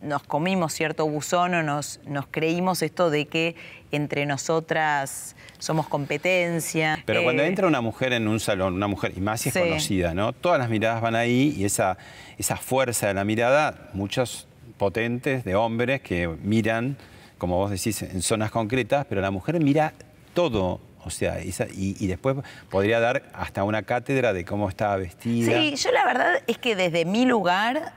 [0.00, 3.56] nos comimos cierto buzón o nos, nos creímos esto de que
[3.90, 7.02] entre nosotras somos competencia.
[7.04, 9.54] Pero cuando Eh, entra una mujer en un salón, una mujer, y más si es
[9.54, 9.60] Sí.
[9.60, 10.32] conocida, ¿no?
[10.32, 11.98] Todas las miradas van ahí y esa,
[12.38, 16.96] esa fuerza de la mirada, muchos potentes de hombres que miran,
[17.38, 19.94] como vos decís, en zonas concretas, pero la mujer mira
[20.34, 22.36] todo, O sea, y después
[22.68, 25.52] podría dar hasta una cátedra de cómo estaba vestida.
[25.58, 27.94] Sí, yo la verdad es que desde mi lugar,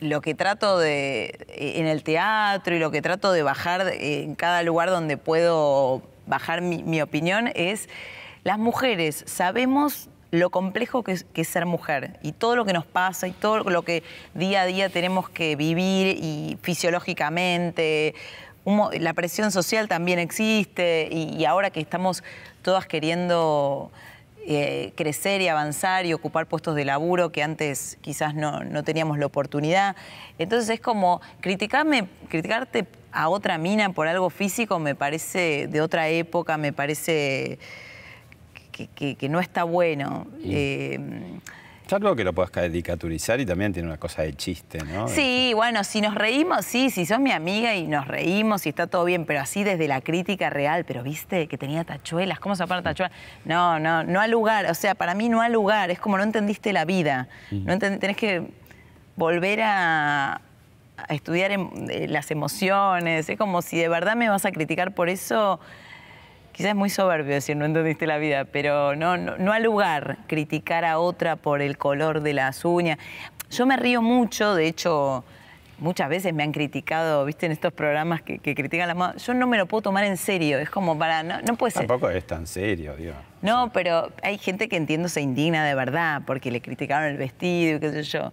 [0.00, 4.62] lo que trato de, en el teatro y lo que trato de bajar en cada
[4.62, 7.88] lugar donde puedo bajar mi, opinión es,
[8.44, 13.26] las mujeres sabemos lo complejo que es, ser mujer y todo lo que nos pasa
[13.26, 14.02] y todo lo que
[14.34, 18.14] día a día tenemos que vivir y fisiológicamente.
[19.00, 22.22] La presión social también existe y ahora que estamos
[22.62, 23.90] todas queriendo
[24.50, 29.18] eh, crecer y avanzar y ocupar puestos de laburo que antes quizás no, no teníamos
[29.18, 29.94] la oportunidad.
[30.38, 36.08] Entonces es como criticarme, criticarte a otra mina por algo físico me parece de otra
[36.08, 37.58] época, me parece
[38.72, 40.26] que, que- que no está bueno.
[40.42, 40.98] Eh,
[41.88, 45.08] Yo creo que lo puedes caricaturizar y también tiene una cosa de chiste, ¿no?
[45.08, 48.86] Sí, bueno, si nos reímos, sí, si sos mi amiga y nos reímos y está
[48.88, 52.66] todo bien, pero así desde la crítica real, pero viste que tenía tachuelas, ¿cómo se
[52.66, 53.16] llama tachuelas?
[53.46, 56.22] No, no, no al lugar, o sea, para mí no al lugar, es como no
[56.24, 58.42] entendiste la vida, no enten- tenés que
[59.16, 60.34] volver a,
[60.98, 65.08] a estudiar eh, las emociones, es como si de verdad me vas a criticar por
[65.08, 65.58] eso,
[66.58, 70.18] quizás es muy soberbio decir no entendiste la vida, pero no, no, no al lugar
[70.26, 72.98] criticar a otra por el color de las uñas.
[73.48, 75.22] Yo me río mucho, de hecho,
[75.78, 79.24] muchas veces me han criticado, viste, en estos programas que, que critican las modas.
[79.24, 81.86] Yo no me lo puedo tomar en serio, es como para, no, no puede ser.
[81.86, 83.14] Tampoco es tan serio, digo.
[83.40, 87.76] No, pero hay gente que entiendo se indigna de verdad porque le criticaron el vestido
[87.76, 88.32] y qué sé yo.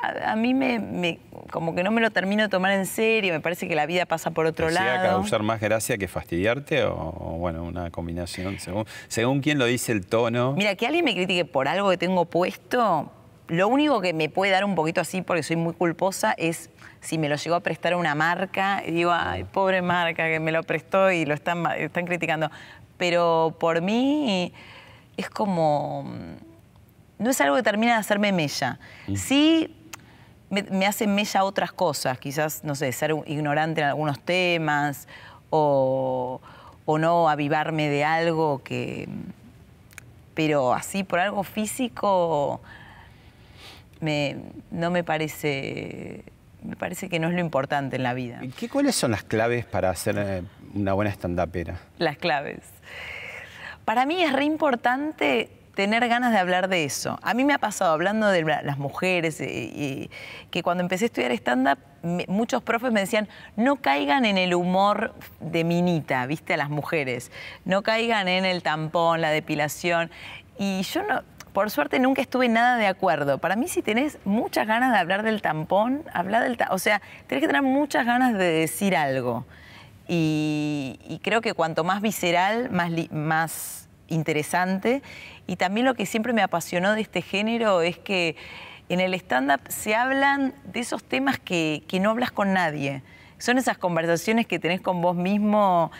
[0.00, 1.18] A, a mí me, me-
[1.50, 4.06] como que no me lo termino de tomar en serio, me parece que la vida
[4.06, 5.18] pasa por otro ¿Te llega a lado.
[5.20, 9.92] causar más gracia que fastidiarte o, o, bueno, una combinación según, según quién lo dice
[9.92, 10.52] el tono?
[10.52, 13.10] Mira, que alguien me critique por algo que tengo puesto,
[13.48, 17.16] lo único que me puede dar un poquito así, porque soy muy culposa, es si
[17.16, 20.62] me lo llegó a prestar una marca y digo, ay, pobre marca que me lo
[20.64, 22.50] prestó y lo están, están criticando.
[22.98, 24.52] Pero por mí
[25.16, 26.02] es como.
[26.04, 28.78] mm, No es algo que termina de hacerme mella.
[29.14, 29.76] Sí
[30.50, 35.06] me, me hace mella otras cosas, quizás, no sé, ser ignorante en algunos temas
[35.50, 36.40] o,
[36.86, 39.08] o no avivarme de algo que.
[40.34, 42.60] Pero así por algo físico
[44.00, 44.36] me-
[44.70, 46.24] no me parece.
[46.62, 48.40] Me parece que no es lo importante en la vida.
[48.58, 50.42] ¿Qué, ¿Cuáles son las claves para hacer eh,
[50.74, 51.78] una buena stand-upera?
[51.98, 52.60] Las claves.
[53.84, 57.20] Para mí es re importante tener ganas de hablar de eso.
[57.22, 61.30] A mí me ha pasado hablando de la- las mujeres, que cuando empecé a estudiar
[61.30, 61.78] stand-up,
[62.26, 67.30] muchos profes me decían, no caigan en el humor de minita, viste, a las mujeres.
[67.64, 70.10] No caigan en el tampón, la depilación.
[70.58, 71.02] Y yo
[71.52, 73.38] por suerte nunca estuve nada de acuerdo.
[73.38, 76.74] Para mí si tenés muchas ganas de hablar del tampón, habla del tampón.
[76.74, 79.46] O sea, tenés que tener muchas ganas de decir algo.
[80.08, 85.02] Y, y creo que cuanto más visceral, más, más interesante.
[85.48, 88.36] Y también lo que siempre me apasionó de este género es que
[88.90, 93.02] en el stand-up se hablan de esos temas que, que no hablas con nadie.
[93.38, 95.90] Son esas conversaciones que tenés con vos mismo.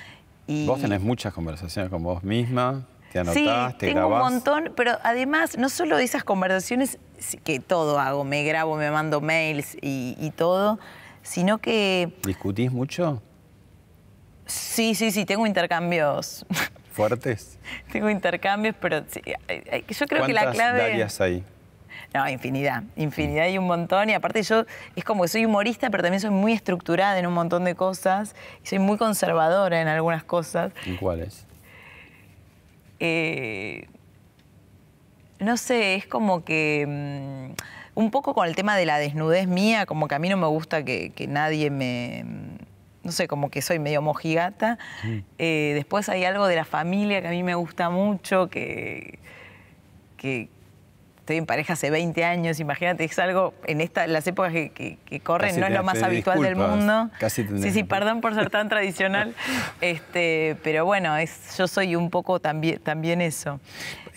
[0.46, 4.26] Y, Vos tenés muchas conversaciones con vos misma, te Sí, anotás, te tengo grabás.
[4.28, 8.76] un montón, pero además, no solo de esas conversaciones, sí, que todo hago, me grabo,
[8.76, 10.78] me mando mails y, y todo,
[11.22, 13.22] sino que ¿Discutís mucho?
[14.44, 16.44] sí, sí, sí, tengo intercambios.
[16.98, 17.58] ¿Fuertes?
[17.92, 20.78] tengo intercambios, pero sí, yo creo que la ¿Cuántas clave...
[20.80, 21.44] Darias hay?
[22.12, 24.10] No, infinidad, infinidad y un montón.
[24.10, 24.64] Y aparte yo,
[24.96, 28.34] es como que soy humorista, pero también soy muy estructurada en un montón de cosas.
[28.64, 30.72] Y soy muy conservadora en algunas cosas.
[30.86, 31.46] ¿En cuáles?
[32.98, 33.86] Eh,
[35.38, 39.86] no sé, es como que mm, un poco con el tema de la desnudez mía,
[39.86, 42.24] como que a mí no me gusta que, que nadie me...
[43.08, 44.76] No sé, como que soy medio mojigata.
[45.38, 49.18] Eh, después hay algo de la familia que a mí me gusta mucho, que,
[50.18, 50.50] que
[51.20, 54.98] estoy en pareja hace 20 años, imagínate, es algo en esta, las épocas que, que-
[55.06, 57.10] que corren, Casi no es lo más habitual del mundo.
[57.18, 59.34] casi sí, sí, perdón por ser tan tradicional,
[59.80, 63.58] este, pero bueno, es, yo soy un poco también, también eso.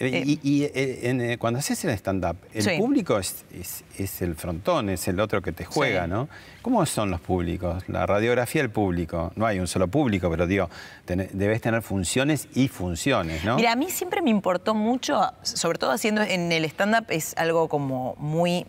[0.04, 2.72] Eh, y y, eh, en, eh, cuando haces el stand-up, el Sí.
[2.80, 6.10] público es, es- es el frontón, es el otro que te juega, Sí.
[6.10, 6.28] ¿no?
[6.64, 7.84] ¿Cómo son los públicos?
[7.88, 9.32] La radiografía del público.
[9.36, 10.70] No hay un solo público, pero digo,
[11.06, 13.58] debes tener funciones y funciones, ¿no?
[13.58, 17.70] Mira, a mí siempre me importó mucho, sobre todo haciendo en el stand-up es algo
[17.70, 18.66] como muy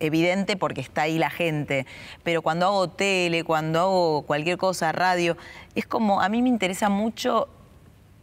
[0.00, 1.86] evidente porque está ahí la gente,
[2.24, 5.36] pero cuando hago tele, cuando hago cualquier cosa, radio,
[5.76, 7.48] es como, a mí me interesa mucho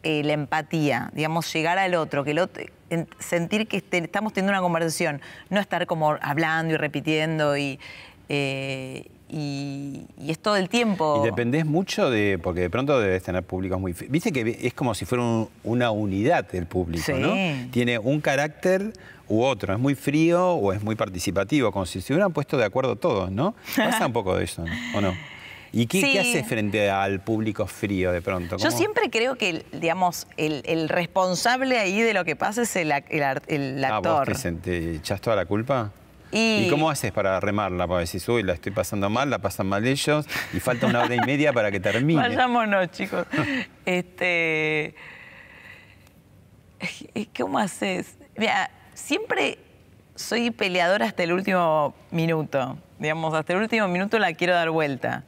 [0.03, 4.33] eh, la empatía, digamos, llegar al otro, que el otro, en- sentir que este- estamos
[4.33, 7.79] teniendo una conversación, no estar como hablando y repitiendo y,
[8.29, 11.19] eh, y- y es todo el tiempo.
[11.21, 13.93] Y dependés mucho de, porque de pronto debes tener públicos muy...
[14.09, 17.13] Viste que es como si fuera un- una unidad el público, Sí.
[17.13, 17.33] ¿no?
[17.71, 18.93] Tiene un carácter
[19.27, 22.65] u otro, es muy frío o es muy participativo, como si se hubieran puesto de
[22.65, 23.53] acuerdo todos, ¿no?
[23.75, 24.71] Pasa un poco de eso, ¿no?
[24.97, 25.13] ¿o no?
[25.71, 26.12] ¿Y qué, Sí.
[26.13, 28.58] qué haces frente al público frío de pronto?
[28.58, 32.75] Yo siempre creo que, el- digamos, el, el responsable ahí de lo que pasa es
[32.75, 34.36] el, el el Ah, ¿vos actor.
[34.36, 35.91] te, te echás toda la culpa?
[36.32, 37.88] Y- ¿Y cómo haces para remarla?
[37.88, 41.15] Para decir, uy, la estoy pasando mal, la pasan mal ellos, y falta una hora
[41.15, 42.21] y media para que termine.
[42.21, 43.25] Vayámonos, chicos.
[43.86, 44.93] este.
[47.38, 48.15] ¿Cómo haces?
[48.38, 49.58] Mira, siempre
[50.15, 52.77] soy peleadora hasta el último minuto.
[52.99, 55.23] Digamos, hasta el último minuto la quiero dar vuelta.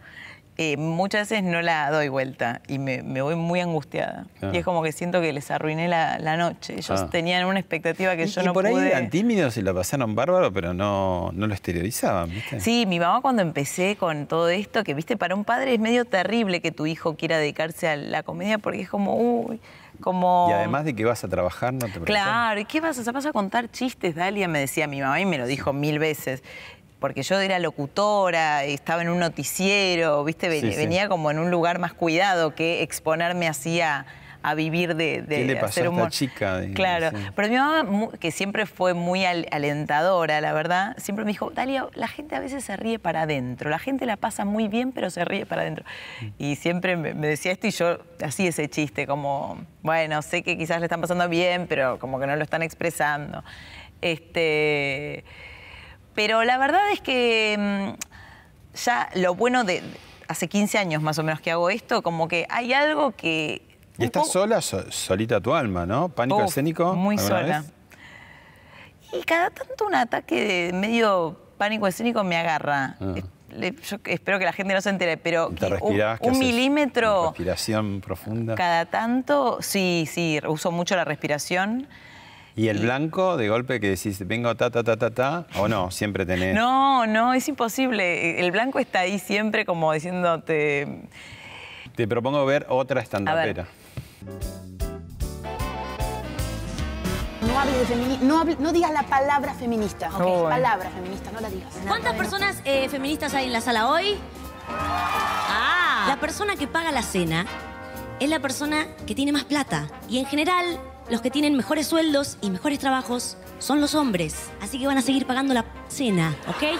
[0.58, 4.26] Eh, muchas veces no la doy vuelta y me, me voy muy angustiada.
[4.54, 6.74] Y es como que siento que les arruiné la, la noche.
[6.74, 7.08] Ellos Ah.
[7.10, 10.14] tenían una expectativa que y, yo y no por ahí eran tímidos y la pasaron
[10.14, 12.60] bárbaro, pero no, no lo exteriorizaban, ¿viste?
[12.60, 16.06] Sí, mi mamá cuando empecé con todo esto, que viste, para un padre es medio
[16.06, 19.60] terrible que tu hijo quiera dedicarse a la comedia porque es como, uy,
[20.02, 20.48] como...
[20.50, 22.14] Y además de que vas a trabajar, no te preocupes.
[22.14, 23.14] Claro, ¿y qué vas a hacer?
[23.14, 24.48] ¿Vas a contar chistes, Dalia?
[24.48, 26.44] Me decía mi mamá y me lo dijo mil veces.
[27.02, 30.48] Porque yo era locutora, estaba en un noticiero, ¿viste?
[30.48, 30.78] Ven- Sí, sí.
[30.78, 34.06] Venía como en un lugar más cuidado que exponerme así a,
[34.44, 36.12] a vivir de, de ¿Qué le pasó hacer a esta humor.
[36.12, 36.62] chica?
[36.76, 37.18] Claro, sí.
[37.36, 41.88] pero mi mamá, que siempre fue muy al- alentadora, la verdad, siempre me dijo, Dalia,
[41.96, 45.10] la gente a veces se ríe para adentro, la gente la pasa muy bien, pero
[45.10, 45.84] se ríe para adentro.
[46.38, 50.56] Y siempre me, me decía esto y yo hacía ese chiste, como, bueno, sé que
[50.56, 53.44] quizás le están pasando bien, pero como que no lo están expresando.
[54.04, 55.24] Este,
[56.22, 59.82] pero la verdad es que mm, ya lo bueno de...
[60.28, 63.62] Hace 15 años más o menos que hago esto, como que hay algo que...
[63.98, 66.08] Y estás poco- sola, so- solita tu alma, ¿no?
[66.10, 66.94] ¿Pánico Uf, escénico?
[66.94, 67.42] Muy sola.
[67.60, 67.74] vez?
[69.12, 72.96] Y cada tanto un ataque de medio pánico escénico me agarra.
[73.02, 73.16] Ah.
[73.84, 76.20] Yo espero que la gente no se entere, pero ¿Te un- respirás?
[76.22, 78.56] ¿Qué un, milímetro Respiración profunda.
[78.56, 81.90] cada tanto, sí, sí, uso mucho la respiración.
[82.56, 85.46] ¿Y el blanco de golpe que decís, vengo ta, ta, ta, ta, ta?
[85.58, 85.90] ¿O no?
[85.90, 86.54] Siempre tenés.
[86.54, 88.40] No, no, es imposible.
[88.42, 91.08] El blanco está ahí siempre como diciéndote...
[91.96, 93.68] Te propongo ver otra estandapera.
[97.42, 100.10] No hables de feminismo, no, hable- no digas la palabra feminista.
[100.18, 100.50] Uy.
[100.50, 101.74] Palabra feminista, no la digas.
[101.88, 104.16] ¿Cuántas personas eh, feministas hay en la sala hoy?
[104.70, 106.06] Ah.
[106.08, 107.46] La persona que paga la cena
[108.20, 109.88] es la persona que tiene más plata.
[110.08, 110.80] Y en general,
[111.12, 114.50] los que tienen mejores sueldos y mejores trabajos son los hombres.
[114.62, 116.80] Así que van a seguir pagando la cena, ¿ok?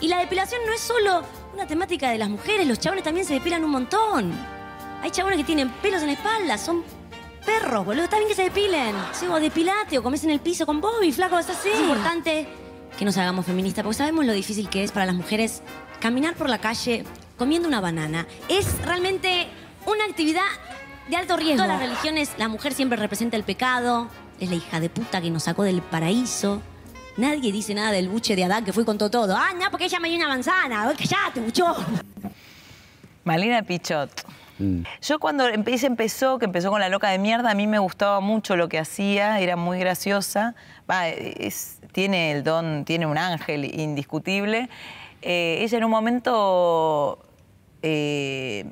[0.00, 3.34] Y la depilación no es solo una temática de las mujeres, los chabones también se
[3.34, 4.32] depilan un montón.
[5.02, 6.84] Hay chabones que tienen pelos en la espalda, son
[7.44, 8.04] perros, boludo.
[8.04, 8.94] Está bien que se depilen.
[9.12, 11.70] Sí, o depilate o comes en el piso con Bobby, flaco, es así.
[11.70, 12.46] Es importante
[12.96, 15.62] que nos hagamos feministas, porque sabemos lo difícil que es para las mujeres
[15.98, 17.04] caminar por la calle
[17.36, 18.28] comiendo una banana.
[18.48, 19.48] Es realmente
[19.84, 20.42] una actividad
[21.08, 21.62] de alto riesgo.
[21.64, 24.08] En todas las religiones, la mujer siempre representa el pecado,
[24.40, 26.60] es la hija de puta que nos sacó del paraíso.
[27.16, 29.36] Nadie dice nada del buche de Adán que fue y contó todo.
[29.36, 30.92] Ah, no, porque ella me dio una manzana.
[30.96, 31.74] Callate, buchón.
[33.24, 34.10] Malena Pichot.
[34.58, 34.82] Mm.
[35.02, 38.20] Yo cuando empecé, empezó, que empezó con La Loca de Mierda, a mí me gustaba
[38.20, 40.54] mucho lo que hacía, era muy graciosa.
[40.90, 44.68] Va, es- tiene el don, tiene un ángel indiscutible.
[45.22, 47.18] Eh, ella en un momento,
[47.82, 48.64] eh,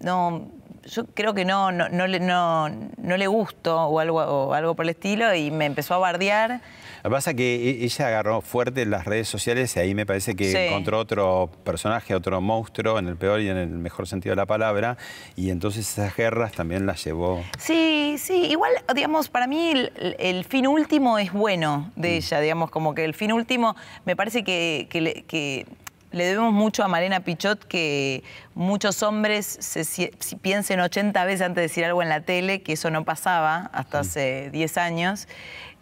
[0.00, 0.46] no,
[0.86, 4.74] yo creo que no, no, no le, no, no le gustó o algo, o algo
[4.74, 6.60] por el estilo y me empezó a bardear.
[7.04, 10.06] Lo que pasa es que e- ella agarró fuerte las redes sociales y ahí me
[10.06, 10.56] parece que Sí.
[10.56, 14.46] encontró otro personaje, otro monstruo, en el peor y en el mejor sentido de la
[14.46, 14.96] palabra.
[15.34, 17.42] Y entonces esas guerras también las llevó.
[17.58, 22.70] Sí, sí, igual, digamos, para mí el, el fin último es bueno de ella, digamos,
[22.70, 25.66] como que el fin último me parece que, que que
[26.12, 28.22] le debemos mucho a Malena Pichot que
[28.54, 32.62] muchos hombres se, si- si piensen 80 veces antes de decir algo en la tele,
[32.62, 35.26] que eso no pasaba hasta hace 10 años.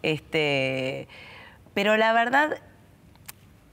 [0.03, 1.07] Este,
[1.73, 2.57] pero la verdad,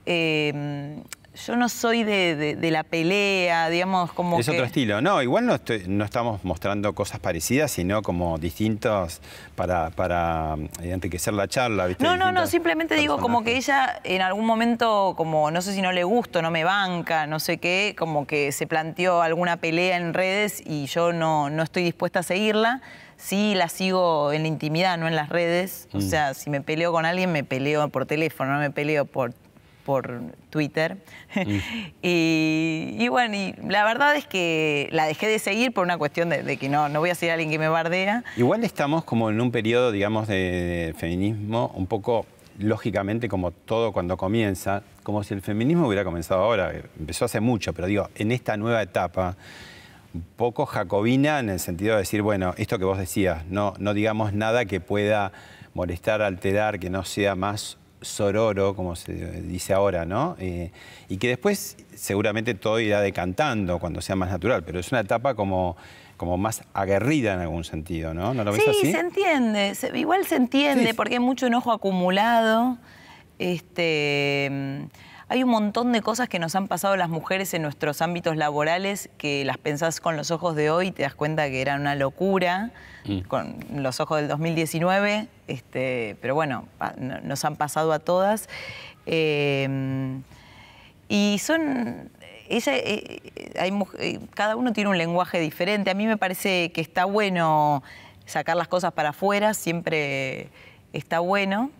[0.05, 1.01] eh,
[1.45, 4.51] yo no soy de, de- de la pelea, digamos, como es que...
[4.53, 5.01] otro estilo.
[5.01, 9.21] No, igual no, estoy- no estamos mostrando cosas parecidas, sino como distintos
[9.55, 11.85] para, para eh, enriquecer la charla.
[11.85, 12.03] ¿viste?
[12.03, 15.81] No, no, no, simplemente digo como que ella en algún momento, como no sé si
[15.81, 19.97] no le gusto, no me banca, no sé qué, como que se planteó alguna pelea
[19.97, 22.81] en redes y yo no, no estoy dispuesta a seguirla.
[23.17, 25.89] Sí la sigo en la intimidad, no en las redes.
[25.93, 26.01] O Mm.
[26.01, 29.33] sea, si me peleo con alguien, me peleo por teléfono, no me peleo por,
[29.89, 30.21] por
[30.51, 30.97] Twitter.
[31.33, 31.57] Mm.
[32.03, 36.29] y, y bueno, y la verdad es que la dejé de seguir por una cuestión
[36.29, 38.23] de, de que no, no voy a seguir a alguien que me bardea.
[38.37, 42.27] Igual estamos como en un periodo, digamos, de, de feminismo un poco
[42.59, 47.73] lógicamente, como todo cuando comienza, como si el feminismo hubiera comenzado ahora, empezó hace mucho,
[47.73, 49.37] pero digo, en esta nueva etapa,
[50.13, 53.95] un poco jacobina en el sentido de decir, bueno, esto que vos decías, no, no
[53.95, 55.31] digamos nada que pueda
[55.73, 60.35] molestar, alterar, que no sea más sororo, como se dice ahora, ¿no?
[60.39, 60.71] Eh,
[61.09, 65.35] y que después seguramente todo irá decantando cuando sea más natural, pero es una etapa
[65.35, 65.75] como,
[66.17, 68.33] como más aguerrida en algún sentido, ¿no?
[68.33, 68.91] ¿No lo ves sí, así?
[68.91, 70.93] se entiende, se- igual se entiende Sí.
[70.93, 72.77] porque hay mucho enojo acumulado.
[73.37, 74.87] Este,
[75.29, 79.09] hay un montón de cosas que nos han pasado las mujeres en nuestros ámbitos laborales
[79.17, 81.95] que las pensás con los ojos de hoy y te das cuenta que eran una
[81.95, 82.71] locura
[83.05, 83.19] Mm.
[83.21, 86.67] con los ojos del 2019, este, pero bueno,
[87.23, 88.49] nos han pasado a todas.
[89.05, 90.19] Eh,
[91.07, 92.11] y son.
[92.49, 95.89] ella, eh, eh, hay eh, cada uno tiene un lenguaje diferente.
[95.89, 97.83] A mí me parece que está bueno
[98.25, 100.49] sacar las cosas para afuera, siempre
[100.93, 101.71] está bueno.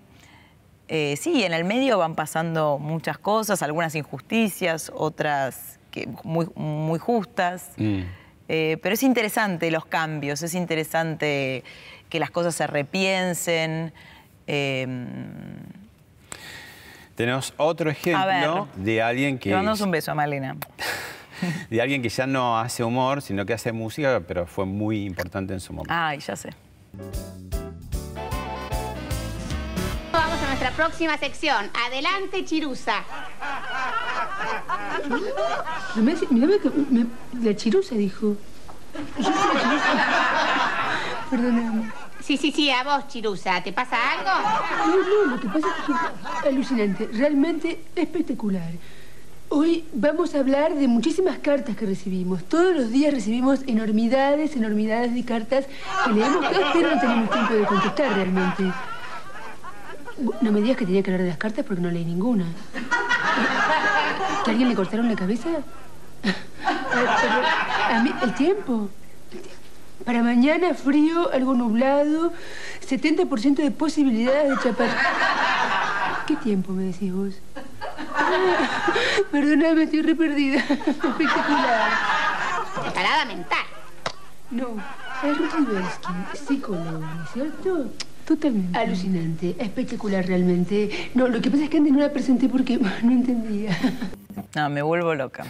[0.92, 6.98] Eh, sí, en el medio van pasando muchas cosas, algunas injusticias, otras que muy, muy
[6.98, 7.72] justas.
[7.78, 8.02] Mm.
[8.48, 11.64] Eh, pero es interesante los cambios, es interesante
[12.10, 13.94] que las cosas se repiensen.
[14.48, 14.88] Eh,
[17.14, 20.58] Tenemos otro ejemplo de alguien que le mandamos un beso a Malena.
[21.70, 25.54] de alguien que ya no hace humor, sino que hace música, pero fue muy importante
[25.54, 25.94] en su momento.
[25.96, 26.50] Ay, ya sé.
[30.60, 31.70] Nuestra próxima sección.
[31.88, 32.96] Adelante, Chirusa.
[35.96, 36.48] No me, mira,
[36.92, 37.06] me, me-
[37.42, 38.36] la chirusa dijo.
[41.30, 41.90] Perdóname.
[42.22, 43.64] Sí, sí, sí, a vos, Chirusa.
[43.64, 44.32] ¿Te pasa algo?
[44.86, 44.98] No,
[45.28, 48.70] no, lo que pasa es que es alucinante, realmente espectacular.
[49.48, 52.44] Hoy vamos a hablar de muchísimas cartas que recibimos.
[52.44, 55.68] Todos los días recibimos enormidades, enormidades de cartas
[56.04, 58.64] que leemos todas, pero no tenemos tiempo de contestar realmente.
[60.42, 62.46] No me digas que tenía que hablar de las cartas porque no leí ninguna.
[64.44, 65.50] ¿Que a alguien le cortaron la cabeza?
[67.92, 68.90] A mí, el tiempo.
[70.06, 72.34] Para mañana frío, algo nublado,
[72.88, 74.90] 70% de posibilidades de chapar.
[76.26, 77.34] ¿Qué tiempo me decís vos?
[78.16, 78.32] Ah,
[79.32, 80.60] Perdóname, estoy re perdida.
[80.60, 81.92] Espectacular.
[82.94, 83.66] Parada mental.
[84.52, 84.68] No,
[85.24, 87.90] es psicólogo, ¿no es cierto?
[88.30, 88.78] Totalmente.
[88.78, 90.92] Alucinante, espectacular realmente.
[91.16, 93.76] No, lo que pasa es que antes no la presenté porque no entendía.
[94.56, 95.48] No, me vuelvo loca.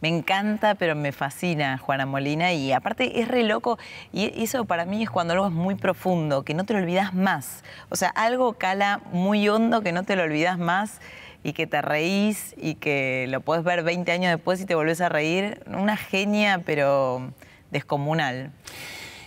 [0.00, 3.78] Me encanta, pero me fascina Juana Molina y aparte es re loco
[4.14, 7.12] y eso para mí es cuando algo es muy profundo, que no te lo olvidas
[7.12, 7.64] más.
[7.90, 11.02] O sea, algo cala muy hondo que no te lo olvidas más
[11.44, 15.02] y que te reís y que lo puedes ver 20 años después y te volvés
[15.02, 15.62] a reír.
[15.66, 17.30] Una genia, pero
[17.70, 18.52] descomunal.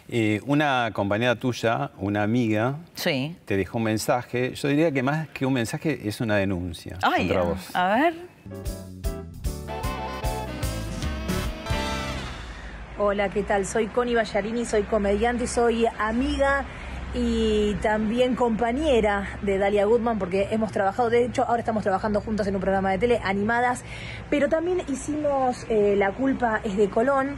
[0.10, 3.36] Eh, una compañera tuya, una amiga, Sí.
[3.46, 4.54] te dejó un mensaje.
[4.54, 7.70] Yo diría que más que un mensaje es una denuncia Ay, contra a, vos.
[7.76, 8.14] a ver.
[13.00, 13.66] Hola, ¿qué tal?
[13.66, 16.66] Soy Connie Ballarini, soy comediante, soy amiga
[17.16, 22.46] y también compañera de Dalia Goodman porque hemos trabajado, de hecho ahora estamos trabajando juntas
[22.48, 23.84] en un programa de tele, animadas,
[24.30, 27.36] pero también hicimos eh, La culpa es de Colón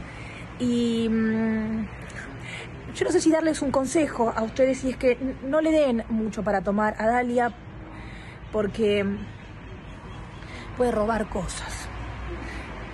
[0.58, 1.86] y mm,
[2.96, 6.02] yo no sé si darles un consejo a ustedes y es que no le den
[6.08, 7.52] mucho para tomar a Dalia
[8.52, 9.04] porque
[10.78, 11.88] puede robar cosas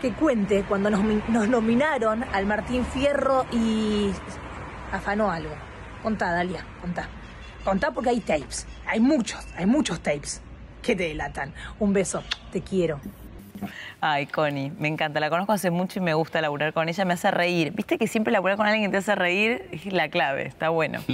[0.01, 4.11] que cuente cuando nos, nos nominaron al Martín Fierro y
[4.91, 5.55] afanó algo.
[6.03, 7.09] Contá, Dalia, contá.
[7.65, 8.67] Contá porque hay tapes.
[8.85, 10.41] Hay muchos, hay muchos tapes
[10.83, 11.55] que te delatan.
[11.79, 13.01] Un beso, te quiero.
[14.01, 15.21] Ay, Connie, me encanta.
[15.21, 17.05] La conozco hace mucho y me gusta laburar con ella.
[17.05, 17.73] Me hace reír.
[17.73, 20.47] Viste que siempre laburar con alguien que te hace reír es la clave.
[20.47, 21.01] Está bueno.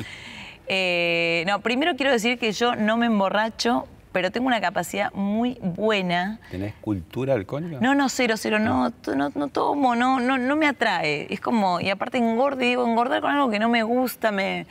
[0.70, 5.58] Eh, no, primero quiero decir que yo no me emborracho, pero tengo una capacidad muy
[5.62, 6.40] buena.
[6.50, 7.78] ¿Tenés cultura alcohólica?
[7.80, 11.26] No, no, cero, cero, no, to- no, no tomo, no, no, no me atrae.
[11.32, 14.66] Es como, y aparte engordo, digo, engordar con algo que no me gusta, me,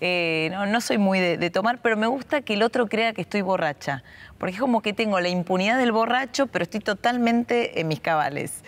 [0.00, 3.12] eh, no, no soy muy de, de tomar, pero me gusta que el otro crea
[3.12, 4.02] que estoy borracha.
[4.38, 8.62] Porque es como que tengo la impunidad del borracho, pero estoy totalmente en mis cabales.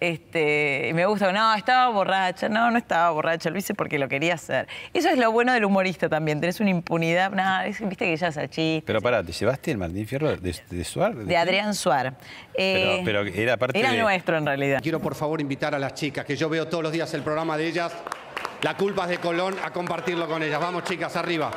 [0.00, 4.08] Este, y me gusta, no, estaba borracha, no, no estaba borracha, lo hice porque lo
[4.08, 4.66] quería hacer.
[4.94, 8.28] Eso es lo bueno del humorista también, tenés una impunidad, nada, es- viste que ya
[8.28, 8.82] es chiste.
[8.86, 11.14] Pero pará, ¿te llevaste el Martín Fierro de, de Suar?
[11.14, 12.14] De Adrián Suar.
[12.54, 13.98] Eh, Pero, pero era parte era de...
[14.00, 14.80] nuestro en realidad.
[14.82, 17.58] Quiero por favor invitar a las chicas, que yo veo todos los días el programa
[17.58, 17.92] de ellas,
[18.62, 20.60] La culpa es de Colón, a compartirlo con ellas.
[20.60, 21.50] Vamos chicas, arriba.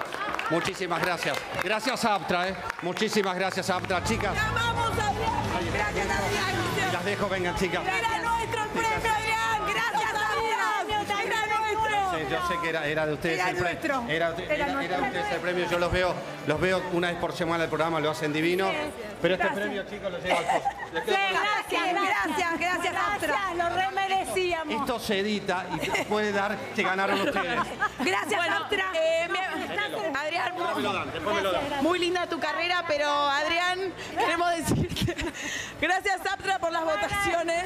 [0.50, 1.38] Muchísimas gracias.
[1.64, 2.56] Gracias a Aptra, ¿eh?
[2.82, 4.34] Muchísimas gracias a Aptra, chicas.
[6.94, 7.82] Las dejo, vengan chicas.
[7.86, 9.23] Era nuestro el premio,
[12.20, 13.72] Gracias, yo sé que era, era de ustedes Era el premio.
[13.74, 14.04] nuestro.
[14.10, 14.98] Era, Era era- era nuestro.
[14.98, 15.70] de ustedes el premio.
[15.70, 16.14] Yo los veo,
[16.48, 18.70] los veo una vez por semana el programa, lo hacen divino.
[19.22, 20.66] Pero este premio, chicos, lo llevo al post.
[20.94, 23.40] Les quedo con- Gracias, gracias, gracias, Astra.
[23.56, 24.76] Lo remerecíamos.
[24.82, 27.60] Esto se edita y puede dar que ganaron ustedes.
[28.00, 28.86] Gracias, Bueno, Astra.
[28.96, 29.44] eh, me-
[30.18, 31.64] Adrián, Después me lo dan, después me lo dan.
[31.84, 34.93] muy linda tu carrera, pero Adrián, queremos decirte
[35.82, 37.66] gracias Aptra por las votaciones.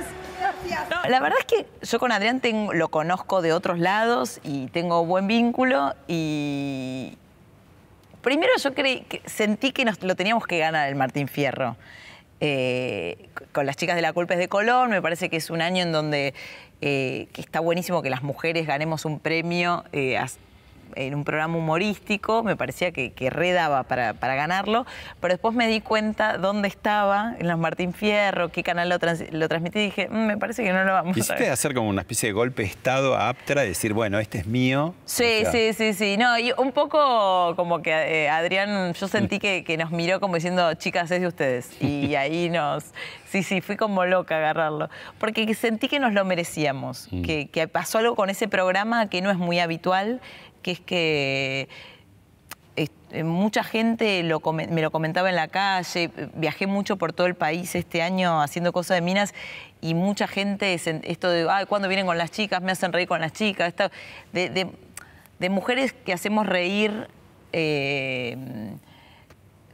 [0.90, 4.68] No, La verdad es que yo con Adrián tengo- lo conozco de otros lados y
[4.68, 7.18] tengo buen vínculo y
[8.22, 11.76] primero yo creí que sentí que nos lo teníamos que ganar el Martín Fierro.
[12.40, 15.62] Eh, con las chicas de la culpa es de Colón, me parece que es un
[15.62, 16.36] año en donde
[16.82, 20.38] eh, que está buenísimo que las mujeres ganemos un premio eh, as-
[20.96, 24.86] en un programa humorístico, me parecía que, que redaba para, para ganarlo,
[25.22, 29.32] pero después me di cuenta dónde estaba, en los Martín Fierro, qué canal lo, trans-
[29.32, 31.52] lo transmití y dije, "Mm, me parece que no lo vamos a Quisiste ver.
[31.52, 34.94] hacer como una especie de golpe de estado a Aptra decir, bueno, este es mío.
[35.06, 36.18] Sí, O sea, sí, sí, sí.
[36.18, 37.92] No, y un poco como que
[38.26, 41.70] eh, Adrián, yo sentí que, que nos miró como diciendo, chicas, es de ustedes.
[41.82, 42.86] Y ahí nos.
[43.30, 44.90] Sí, sí, fui como loca a agarrarlo.
[45.20, 47.08] Porque sentí que nos lo merecíamos.
[47.12, 47.22] Mm.
[47.24, 50.22] Que, que pasó algo con ese programa que no es muy habitual,
[50.68, 51.70] que es que.
[52.76, 57.36] eh, Mucha gente lo me lo comentaba en la calle, viajé mucho por todo el
[57.36, 59.34] país este año haciendo cosas de minas
[59.80, 62.62] y mucha gente, esto de, ay, ¿cuándo vienen con las chicas?
[62.62, 63.70] Me hacen reír con las chicas.
[63.70, 63.90] Esto,
[64.34, 64.68] de, de-
[65.40, 67.08] de mujeres que hacemos reír
[67.54, 68.36] eh,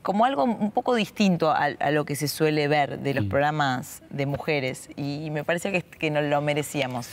[0.04, 4.04] como algo un poco distinto a, a lo que se suele ver de los programas
[4.10, 7.08] de mujeres y me parece que, que nos lo merecíamos.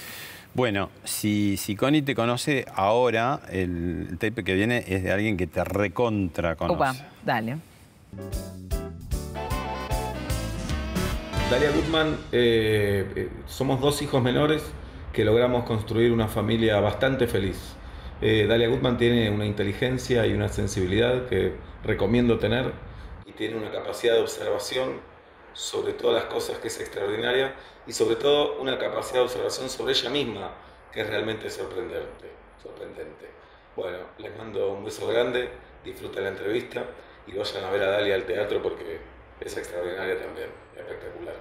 [0.53, 5.47] Bueno, si, si Connie te conoce ahora, el, tape que viene es de alguien que
[5.47, 6.77] te recontra conoce.
[6.77, 6.95] Opa,
[7.25, 7.59] dale.
[11.51, 14.63] Dalia Gutman, eh, eh, somos dos hijos menores
[15.13, 17.75] que logramos construir una familia bastante feliz.
[18.21, 22.73] Eh, Dalia Gutman tiene una inteligencia y una sensibilidad que recomiendo tener
[23.25, 25.10] y tiene una capacidad de observación
[25.53, 27.55] sobre todas las cosas que es extraordinaria
[27.87, 30.51] y sobre todo una capacidad de observación sobre ella misma
[30.93, 32.31] que es realmente sorprendente.
[32.63, 33.31] sorprendente.
[33.77, 35.51] Bueno, les mando un beso grande,
[35.85, 36.85] disfruten la entrevista
[37.27, 39.01] y vayan a ver a Dalia al teatro porque
[39.41, 41.35] es extraordinaria también, espectacular.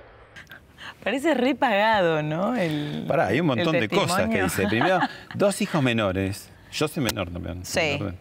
[1.03, 2.55] Parece re pagado, ¿no?
[2.55, 4.67] El, Pará, hay un montón de cosas que dice.
[4.67, 4.99] Primero,
[5.35, 6.49] dos hijos menores.
[6.71, 7.65] Yo soy menor también.
[7.65, 7.97] Sí.
[7.99, 8.15] menor.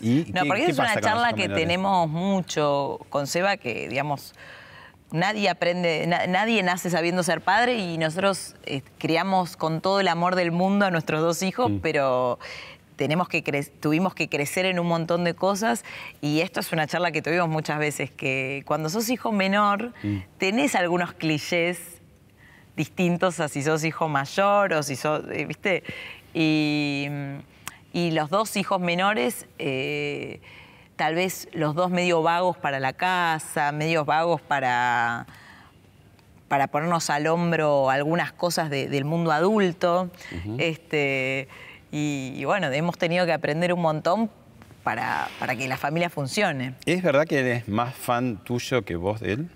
[0.00, 1.62] ¿Y No, qué- porque qué es una charla que menores?
[1.62, 4.34] tenemos mucho con Seba, que digamos,
[5.12, 10.08] nadie aprende, na- nadie nace sabiendo ser padre y nosotros eh, criamos con todo el
[10.08, 12.38] amor del mundo a nuestros dos hijos, pero
[12.96, 13.40] tenemos que
[13.80, 15.84] tuvimos que crecer en un montón de cosas
[16.20, 19.92] y esto es una charla que tuvimos muchas veces, que cuando sos hijo menor
[20.38, 21.78] tenés algunos clichés
[22.76, 25.82] distintos a si sos hijo mayor o si sos, eh, ¿viste?
[26.34, 27.08] Y,
[27.92, 30.40] y los dos hijos menores, eh,
[31.00, 35.24] tal vez los dos medio vagos para la casa, medios vagos para,
[36.46, 40.10] para ponernos al hombro algunas cosas de- del mundo adulto.
[40.58, 41.48] este,
[41.90, 44.28] y, y bueno, hemos tenido que aprender un montón
[44.84, 46.74] para, para que la familia funcione.
[46.84, 49.48] ¿Es verdad que él es más fan tuyo que vos de él?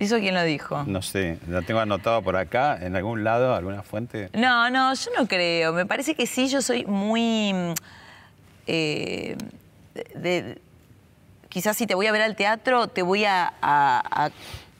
[0.00, 0.84] ¿Eso quién lo dijo?
[0.84, 4.28] No sé, la tengo anotado por acá, en algún lado, alguna fuente.
[4.34, 5.72] No, no, yo no creo.
[5.72, 7.54] Me parece que sí, yo soy muy.
[7.54, 7.72] mm,
[8.66, 9.36] eh,
[9.94, 10.60] de- de-
[11.50, 14.30] quizás si te voy a ver al teatro, te voy a, a- a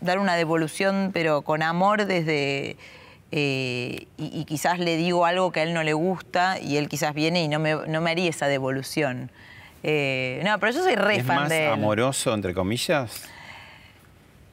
[0.00, 2.76] dar una devolución, pero con amor desde.
[3.32, 6.88] eh, y, y quizás le digo algo que a él no le gusta y él
[6.88, 9.30] quizás viene y no me, no me haría esa devolución.
[9.82, 11.72] Eh, no, pero yo soy re ¿Es fan más de él.
[11.72, 13.22] amoroso, entre comillas?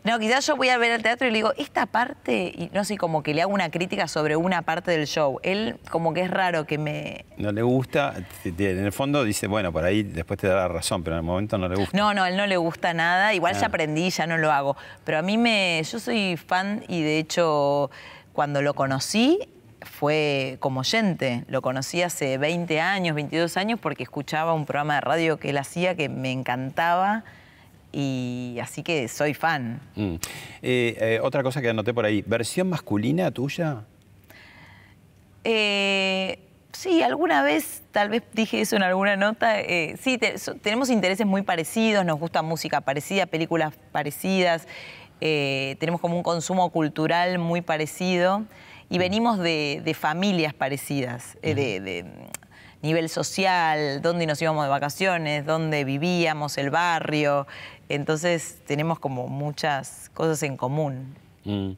[0.08, 2.86] No, quizás yo voy a ver al teatro y le digo, esta parte, y no
[2.86, 5.38] sé, como que le hago una crítica sobre una parte del show.
[5.44, 7.26] Él como que es raro que me...
[7.36, 8.14] No le gusta,
[8.46, 11.26] en el fondo dice, bueno, por ahí después te da la razón, pero en el
[11.26, 11.98] momento no le gusta.
[11.98, 13.34] No, no, a él no le gusta nada.
[13.34, 13.60] Igual Ah.
[13.60, 14.78] ya aprendí, ya no lo hago.
[15.04, 15.82] Pero a mí me...
[15.84, 17.92] Yo soy fan y de hecho
[18.32, 19.40] cuando lo conocí
[19.82, 21.44] fue como oyente.
[21.50, 25.58] Lo conocí hace 20 años, 22 años porque escuchaba un programa de radio que él
[25.58, 27.26] hacía que me encantaba
[27.92, 29.80] y así que soy fan.
[29.96, 30.16] Mm.
[30.62, 33.84] Eh, eh, otra cosa que anoté por ahí, ¿versión masculina tuya?
[35.44, 36.40] Eh,
[36.74, 39.60] sí, alguna vez, tal vez dije eso en alguna nota.
[39.62, 44.68] eh, sí, te- so- tenemos intereses muy parecidos, nos gusta música parecida, películas parecidas,
[45.20, 48.44] tenemos como un consumo cultural muy parecido
[48.90, 54.70] y venimos de, de familias parecidas, de, de, mm, nivel social, dónde nos íbamos de
[54.70, 57.48] vacaciones, dónde vivíamos, el barrio.
[57.90, 61.16] Entonces tenemos como muchas cosas en común.
[61.46, 61.72] Mm.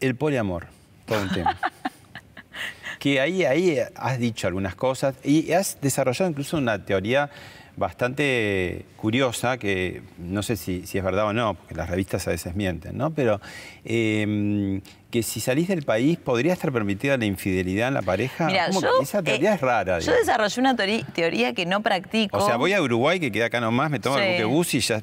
[0.00, 0.66] El poliamor,
[1.06, 1.58] todo un tema.
[2.98, 7.30] que ahí, ahí has dicho algunas cosas y has desarrollado incluso una teoría
[7.76, 12.32] bastante curiosa, que no sé si, si es verdad o no, porque las revistas a
[12.32, 13.10] veces mienten, ¿no?
[13.10, 13.40] Pero
[13.84, 14.80] eh,
[15.10, 18.48] que si salís del país podría estar permitida la infidelidad en la pareja.
[18.68, 20.00] Como yo, esa teoría eh, es rara.
[20.00, 22.36] Yo desarrollé una teoría, teoría que no practico.
[22.38, 24.22] O sea, voy a Uruguay, que queda acá nomás, me tomo Sí.
[24.24, 25.00] el buquebús y ya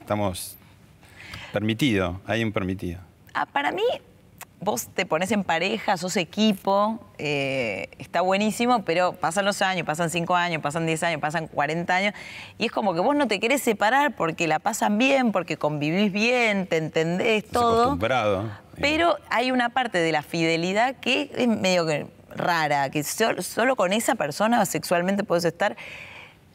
[0.00, 0.56] estamos
[1.52, 3.00] permitido, hay un permitido.
[3.32, 3.82] Ah, para mí,
[4.60, 10.10] vos te pones en pareja, sos equipo, eh, está buenísimo, pero pasan los años, pasan
[10.10, 12.14] 5 años, pasan 10 años, pasan 40 años,
[12.58, 16.12] y es como que vos no te querés separar porque la pasan bien, porque convivís
[16.12, 17.82] bien, te entendés todo.
[17.82, 18.50] Acostumbrado.
[18.80, 23.76] Pero hay una parte de la fidelidad que es medio que rara, que sol- solo
[23.76, 25.76] con esa persona sexualmente puedes estar.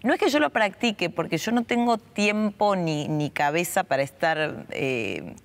[0.02, 4.02] No es que yo lo practique, porque yo no tengo tiempo ni, ni cabeza para
[4.02, 5.36] estar, eh,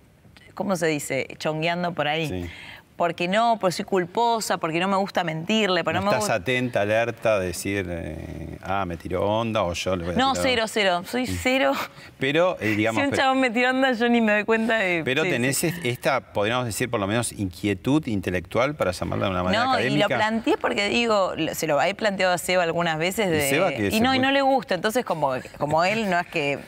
[0.54, 2.48] ¿cómo se dice?, chongueando por ahí.
[2.96, 6.20] Porque no, porque soy culposa, porque no me gusta mentirle, porque No no, me estás
[6.28, 6.34] gusta...
[6.36, 10.32] atenta, alerta, de decir, eh, ah, me tiró onda o yo le voy a No,
[10.32, 11.02] tirar cero, cero.
[11.04, 11.72] Soy cero.
[12.20, 14.76] Pero, eh, digamos, si un pero- chabón me tira onda, yo ni me doy cuenta
[14.78, 15.02] de...
[15.04, 15.72] pero sí, tenés sí.
[15.82, 19.74] esta, podríamos decir, por lo menos, inquietud intelectual, para llamarla de una manera No, y
[19.74, 20.08] académica.
[20.08, 23.70] lo planteé porque digo, se lo he planteado a Seba algunas veces de, ¿Y Seba
[23.70, 26.60] qué y no, y no le gusta, entonces como, como él no es que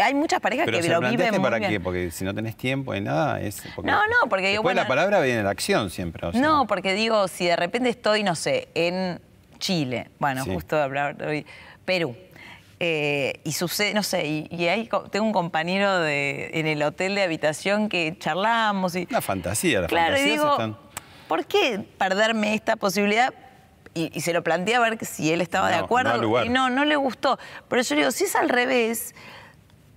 [0.00, 1.70] hay muchas parejas Pero que se lo viven muy para bien.
[1.70, 3.62] qué, porque si no tenés tiempo y nada, es...
[3.74, 6.26] porque- No, no, porque digo, Después bueno, la palabra viene la acción siempre.
[6.26, 6.40] o sea.
[6.40, 9.20] No, porque digo, si de repente estoy, no sé, en
[9.58, 10.52] Chile, bueno, Sí.
[10.52, 11.46] justo hablar hoy,
[11.84, 12.16] Perú.
[12.80, 17.14] eh, y sucede, no sé, y, y ahí tengo un compañero de, en el hotel
[17.14, 20.76] de habitación que charlamos y Una fantasía, las Claro, y fantasías digo, están...
[21.28, 23.32] ¿por qué perderme esta posibilidad?
[23.94, 26.20] Y, y se lo planteé a ver si él estaba de acuerdo.
[26.20, 27.38] no y no, no le gustó.
[27.68, 29.14] Pero yo digo, si es al revés,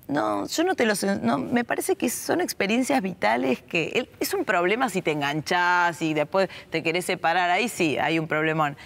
[0.08, 1.18] no, yo no te lo sé.
[1.22, 4.08] No, me parece que son experiencias vitales que.
[4.20, 7.50] es un problema si te enganchás y después te querés separar.
[7.50, 8.78] Ahí sí, hay un problemón.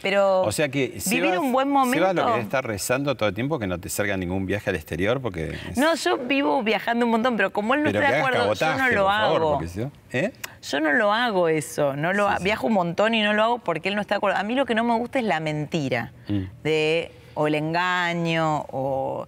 [0.00, 1.98] Pero O sea que vivir un buen momento.
[2.06, 4.76] Sebas lo que estar rezando todo el tiempo que no te salga ningún viaje al
[4.76, 5.58] exterior porque...
[5.70, 8.54] es- No, yo vivo viajando un montón, pero como él no pero está de acuerdo,
[8.54, 9.58] yo no lo por favor, hago.
[9.58, 10.32] porque ¿Eh?
[10.62, 13.58] Yo no lo hago eso, no lo ha- viajo un montón y no lo hago
[13.58, 14.38] porque él no está de acuerdo.
[14.38, 16.42] A mí lo que no me gusta es la mentira Mm.
[16.62, 19.26] de o el engaño o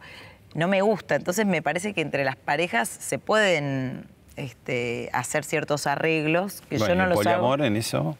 [0.55, 1.15] no me gusta.
[1.17, 6.95] Entonces me parece que entre las parejas se pueden este, hacer ciertos arreglos que Bueno,
[6.95, 7.37] yo no el los hago.
[7.41, 8.17] poliamor en eso...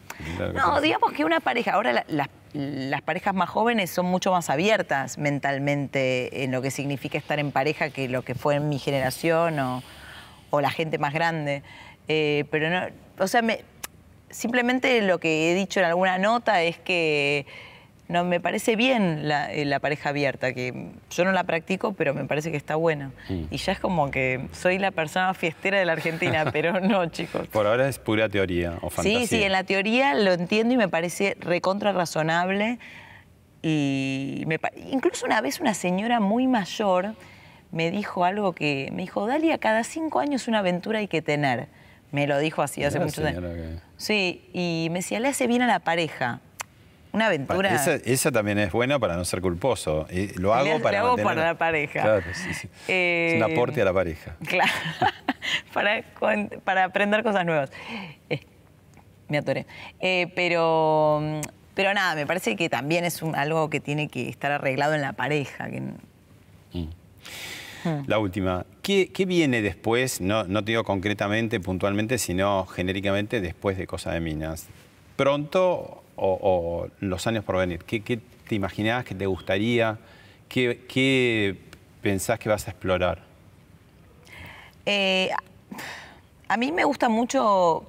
[0.53, 4.49] No, digamos que una pareja, ahora la- las, las parejas más jóvenes son mucho más
[4.49, 8.77] abiertas mentalmente en lo que significa estar en pareja que lo que fue en mi
[8.77, 9.83] generación o,
[10.51, 11.63] o la gente más grande.
[12.07, 12.81] Eh, pero no,
[13.19, 13.63] o sea, me-
[14.29, 17.45] simplemente lo que he dicho en alguna nota es que
[18.11, 22.13] no me parece bien la, eh, la pareja abierta, que yo no la practico, pero
[22.13, 23.11] me parece que está buena.
[23.29, 23.43] Mm.
[23.49, 27.47] Y ya es como que soy la persona fiestera de la Argentina, pero no, chicos.
[27.47, 29.19] Por ahora es pura teoría o fantasía.
[29.21, 32.79] Sí, sí, en la teoría lo entiendo y me parece recontra razonable.
[33.61, 34.59] Y me
[34.91, 37.13] incluso una vez una señora muy mayor
[37.71, 41.67] me dijo algo que me dijo, Dalia, cada cinco años una aventura hay que tener.
[42.11, 43.41] Me lo dijo así hace muchos años.
[43.41, 46.41] que- Sí, y me decía, le hace bien a la pareja.
[47.13, 47.73] Una aventura.
[47.75, 50.07] Esa, esa también es buena para no ser culposo.
[50.09, 52.01] Eh, lo hago Le- para hago mantener- para la pareja.
[52.01, 52.69] Claro, sí, sí.
[52.87, 54.35] Eh, Es un aporte a la pareja.
[54.47, 54.71] Claro,
[55.73, 56.03] para,
[56.63, 57.69] para aprender cosas nuevas.
[58.29, 58.39] Eh,
[59.27, 59.65] me atoré.
[59.99, 61.39] Eh, pero, mm,
[61.73, 65.01] pero nada, me parece que también es un- algo que tiene que estar arreglado en
[65.01, 65.69] la pareja.
[65.69, 65.81] que-
[68.07, 68.65] La última.
[68.83, 70.21] ¿Qué, qué viene después?
[70.21, 74.67] No, no te digo concretamente, puntualmente, sino genéricamente después de Cosa de Minas.
[75.15, 77.83] ¿Pronto o, los años por venir?
[77.83, 79.97] ¿Qué, te imaginás que te gustaría?
[80.47, 81.57] ¿Qué, qué
[82.01, 83.23] pensás que vas a explorar?
[84.85, 85.29] Eh,
[86.47, 87.85] a mí me gusta mucho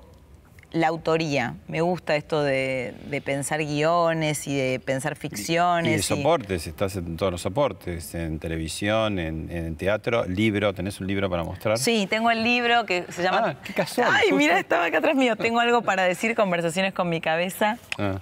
[0.72, 1.54] la autoría.
[1.68, 6.00] Me gusta esto de, de pensar guiones y de pensar Y de ficciones.
[6.00, 11.06] y- soportes, estás en todos los soportes, en televisión, en, en teatro, libro, ¿tenés un
[11.06, 11.78] libro para mostrar?
[11.78, 13.42] Sí, tengo el libro que se llama.
[13.44, 14.36] Ah, qué casual, Ay, justo.
[14.36, 15.36] mira, estaba acá atrás mío.
[15.36, 17.76] Tengo algo para decir, conversaciones con mi cabeza.
[17.98, 18.18] Ah,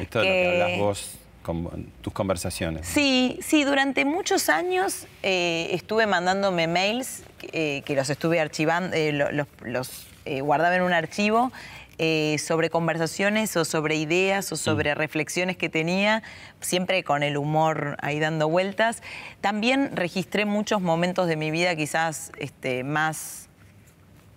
[0.00, 1.68] esto es lo Que- que hablas vos con
[2.00, 2.86] tus conversaciones.
[2.88, 7.22] Sí, sí, durante muchos años eh, estuve mandándome mails
[7.52, 11.52] eh, que los estuve archivando, eh, lo- los, los, eh, guardaba en un archivo
[11.98, 16.22] eh, sobre conversaciones o sobre ideas o sobre reflexiones que tenía,
[16.60, 19.02] siempre con el humor ahí dando vueltas.
[19.40, 23.48] También registré muchos momentos de mi vida quizás este, más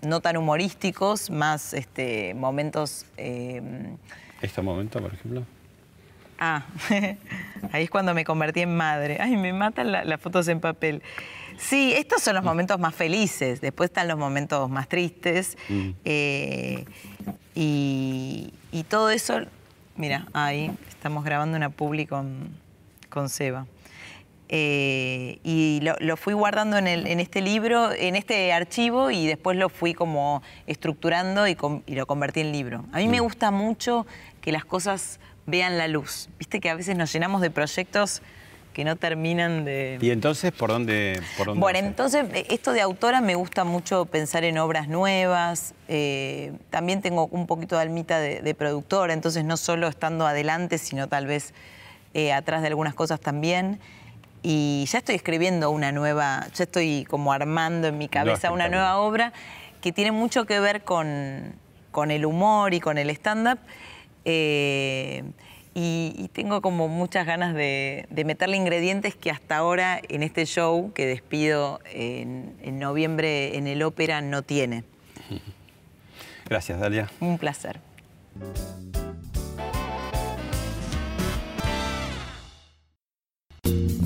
[0.01, 3.05] no tan humorísticos, más este, momentos...
[3.17, 3.61] eh,
[4.41, 5.43] ¿Este momento, por ejemplo?
[6.39, 6.65] Ah,
[7.71, 9.17] ahí es cuando me convertí en madre.
[9.19, 11.01] Ay, me matan la- las fotos en papel.
[11.57, 13.59] Sí, estos son los momentos más felices.
[13.61, 15.57] Después están los momentos más tristes.
[15.67, 15.89] Mm.
[16.05, 16.85] Eh,
[17.61, 19.39] y, y todo eso
[19.95, 22.49] Mira, ahí estamos grabando una publi con,
[23.09, 23.65] con Seba.
[24.49, 29.25] Eh, y lo, lo fui guardando en, el- en este libro, en este archivo, y
[29.25, 32.85] después lo fui como estructurando y, com- y lo convertí en libro.
[32.93, 34.05] A mí me gusta mucho
[34.39, 36.29] que las cosas vean la luz.
[36.37, 38.21] Viste que a veces nos llenamos de proyectos
[38.77, 39.97] que no terminan de...
[39.99, 41.19] Y entonces, ¿por dónde?
[41.35, 45.73] Por dónde Bueno, entonces eh, esto de autora me gusta mucho pensar en obras nuevas.
[45.87, 50.77] eh, también tengo un poquito de almita de, de productora, entonces no solo estando adelante,
[50.77, 51.55] sino tal vez
[52.13, 53.79] eh, atrás de algunas cosas también.
[54.43, 58.97] Y ya estoy escribiendo una nueva, ya estoy como armando en mi cabeza una nueva
[58.97, 59.33] obra
[59.81, 61.55] que tiene mucho que ver con,
[61.89, 63.57] con el humor y con el stand-up.
[64.23, 65.23] eh,
[65.77, 70.47] y, y tengo como muchas ganas de, de meterle ingredientes que hasta ahora en este
[70.47, 74.83] show que despido en, en noviembre en el ópera no tiene.
[76.49, 77.11] Gracias, Dalia.
[77.19, 77.79] Un placer.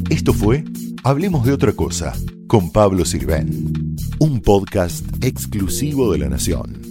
[0.10, 0.66] Esto fue
[1.06, 2.14] Hablemos de otra cosa
[2.48, 6.91] con Pablo Sirven, un podcast exclusivo de La Nación.